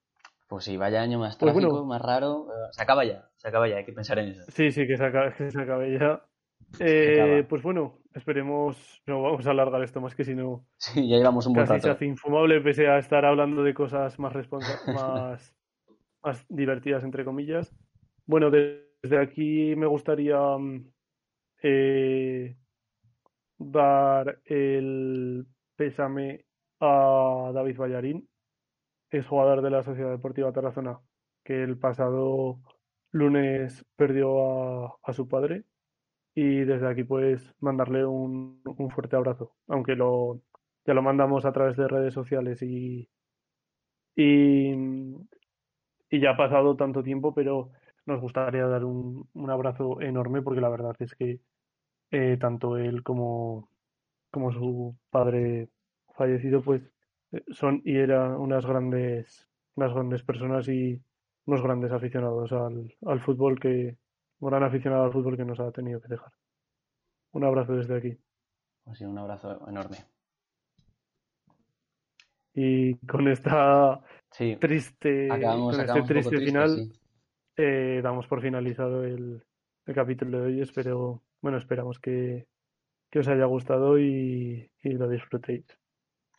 Pues 0.48 0.64
sí, 0.64 0.76
vaya 0.76 1.02
año 1.02 1.18
más 1.18 1.36
pues 1.36 1.52
trágico, 1.52 1.84
más 1.84 2.00
raro. 2.00 2.48
Eh, 2.50 2.68
se 2.70 2.82
acaba 2.82 3.04
ya, 3.04 3.28
se 3.36 3.48
acaba 3.48 3.68
ya, 3.68 3.76
hay 3.76 3.84
que 3.84 3.92
pensar 3.92 4.18
en 4.18 4.28
eso. 4.30 4.44
Sí, 4.48 4.70
sí, 4.70 4.86
que 4.86 4.96
se 4.96 5.04
acabe, 5.04 5.34
que 5.34 5.50
se 5.50 5.60
acabe 5.60 5.98
ya. 5.98 6.22
Eh, 6.78 7.44
pues 7.48 7.62
bueno, 7.62 7.98
esperemos, 8.14 9.02
no 9.06 9.22
vamos 9.22 9.46
a 9.46 9.50
alargar 9.50 9.82
esto 9.82 10.00
más 10.00 10.14
que 10.14 10.24
si 10.24 10.34
no. 10.34 10.66
Sí, 10.76 11.08
ya 11.08 11.16
llevamos 11.16 11.46
un 11.46 11.54
buen 11.54 11.66
casi 11.66 11.80
se 11.80 11.90
hace 11.90 12.06
infumable 12.06 12.60
pese 12.60 12.88
a 12.88 12.98
estar 12.98 13.24
hablando 13.24 13.62
de 13.62 13.74
cosas 13.74 14.18
más, 14.18 14.34
más, 14.86 15.56
más 16.22 16.46
divertidas, 16.48 17.02
entre 17.02 17.24
comillas. 17.24 17.74
Bueno, 18.26 18.50
desde 18.50 19.18
aquí 19.18 19.74
me 19.76 19.86
gustaría 19.86 20.38
mm, 20.38 20.92
eh, 21.62 22.56
dar 23.58 24.40
el 24.44 25.46
pésame 25.76 26.44
a 26.80 27.50
David 27.54 27.76
Ballarín, 27.78 28.28
es 29.10 29.26
jugador 29.26 29.62
de 29.62 29.70
la 29.70 29.82
Sociedad 29.82 30.10
Deportiva 30.10 30.52
Tarazona, 30.52 31.00
que 31.44 31.62
el 31.62 31.78
pasado 31.78 32.60
lunes 33.12 33.84
perdió 33.96 34.98
a, 35.06 35.12
su 35.12 35.28
padre 35.28 35.64
y 36.34 36.60
desde 36.64 36.88
aquí 36.88 37.04
pues 37.04 37.54
mandarle 37.60 38.04
un, 38.06 38.62
fuerte 38.94 39.16
abrazo, 39.16 39.54
aunque 39.68 39.96
lo, 39.96 40.42
ya 40.84 40.94
lo 40.94 41.02
mandamos 41.02 41.44
a 41.46 41.52
través 41.52 41.76
de 41.76 41.88
redes 41.88 42.14
sociales 42.14 42.62
y, 42.62 43.08
y, 44.16 44.74
ya 46.10 46.30
ha 46.30 46.36
pasado 46.36 46.76
tanto 46.76 47.02
tiempo, 47.02 47.34
pero 47.34 47.70
nos 48.06 48.20
gustaría 48.20 48.66
dar 48.66 48.84
un, 48.84 49.28
un 49.34 49.50
abrazo 49.50 50.00
enorme 50.00 50.42
porque 50.42 50.60
la 50.60 50.68
verdad 50.68 50.96
es 51.00 51.14
que 51.14 51.40
eh, 52.10 52.36
tanto 52.40 52.76
él 52.78 53.02
como, 53.02 53.68
como 54.30 54.52
su 54.52 54.96
padre 55.10 55.68
fallecido, 56.16 56.62
pues 56.62 56.82
son 57.50 57.82
y 57.84 57.96
eran 57.96 58.36
unas 58.36 58.64
grandes, 58.64 59.48
unas 59.74 59.92
grandes 59.92 60.22
personas 60.22 60.68
y 60.68 61.00
unos 61.46 61.62
grandes 61.62 61.92
aficionados 61.92 62.52
al, 62.52 62.94
al 63.06 63.20
fútbol 63.20 63.58
que, 63.60 63.96
un 64.40 64.50
gran 64.50 64.62
aficionado 64.62 65.04
al 65.04 65.12
fútbol 65.12 65.36
que 65.36 65.44
nos 65.44 65.60
ha 65.60 65.70
tenido 65.70 66.00
que 66.00 66.08
dejar. 66.08 66.32
Un 67.32 67.44
abrazo 67.44 67.74
desde 67.74 67.96
aquí. 67.96 68.18
Pues 68.84 69.00
un 69.00 69.18
abrazo 69.18 69.68
enorme. 69.68 69.96
Y 72.54 72.94
con 73.06 73.28
esta 73.28 74.00
triste, 74.30 75.28
con 75.28 75.80
este 75.80 76.02
triste, 76.02 76.38
final, 76.38 76.90
eh, 77.56 78.00
damos 78.02 78.26
por 78.26 78.40
finalizado 78.40 79.04
el, 79.04 79.42
el 79.84 79.94
capítulo 79.94 80.40
de 80.40 80.46
hoy. 80.46 80.60
Espero 80.62 81.22
bueno, 81.46 81.58
esperamos 81.58 81.98
que, 82.00 82.48
os 83.14 83.28
haya 83.28 83.44
gustado 83.44 83.98
y, 83.98 84.68
lo 84.82 85.08
disfrutéis. 85.08 85.64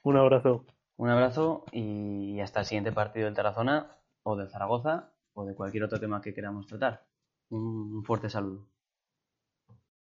Un 0.03 0.17
abrazo. 0.17 0.65
Un 0.97 1.09
abrazo 1.09 1.63
y 1.71 2.39
hasta 2.39 2.59
el 2.61 2.65
siguiente 2.65 2.91
partido 2.91 3.25
del 3.25 3.35
Tarazona 3.35 3.99
o 4.23 4.35
del 4.35 4.49
Zaragoza 4.49 5.13
o 5.33 5.45
de 5.45 5.55
cualquier 5.55 5.83
otro 5.83 5.99
tema 5.99 6.21
que 6.21 6.33
queramos 6.33 6.67
tratar. 6.67 7.07
Un 7.49 8.03
fuerte 8.03 8.29
saludo. 8.29 8.67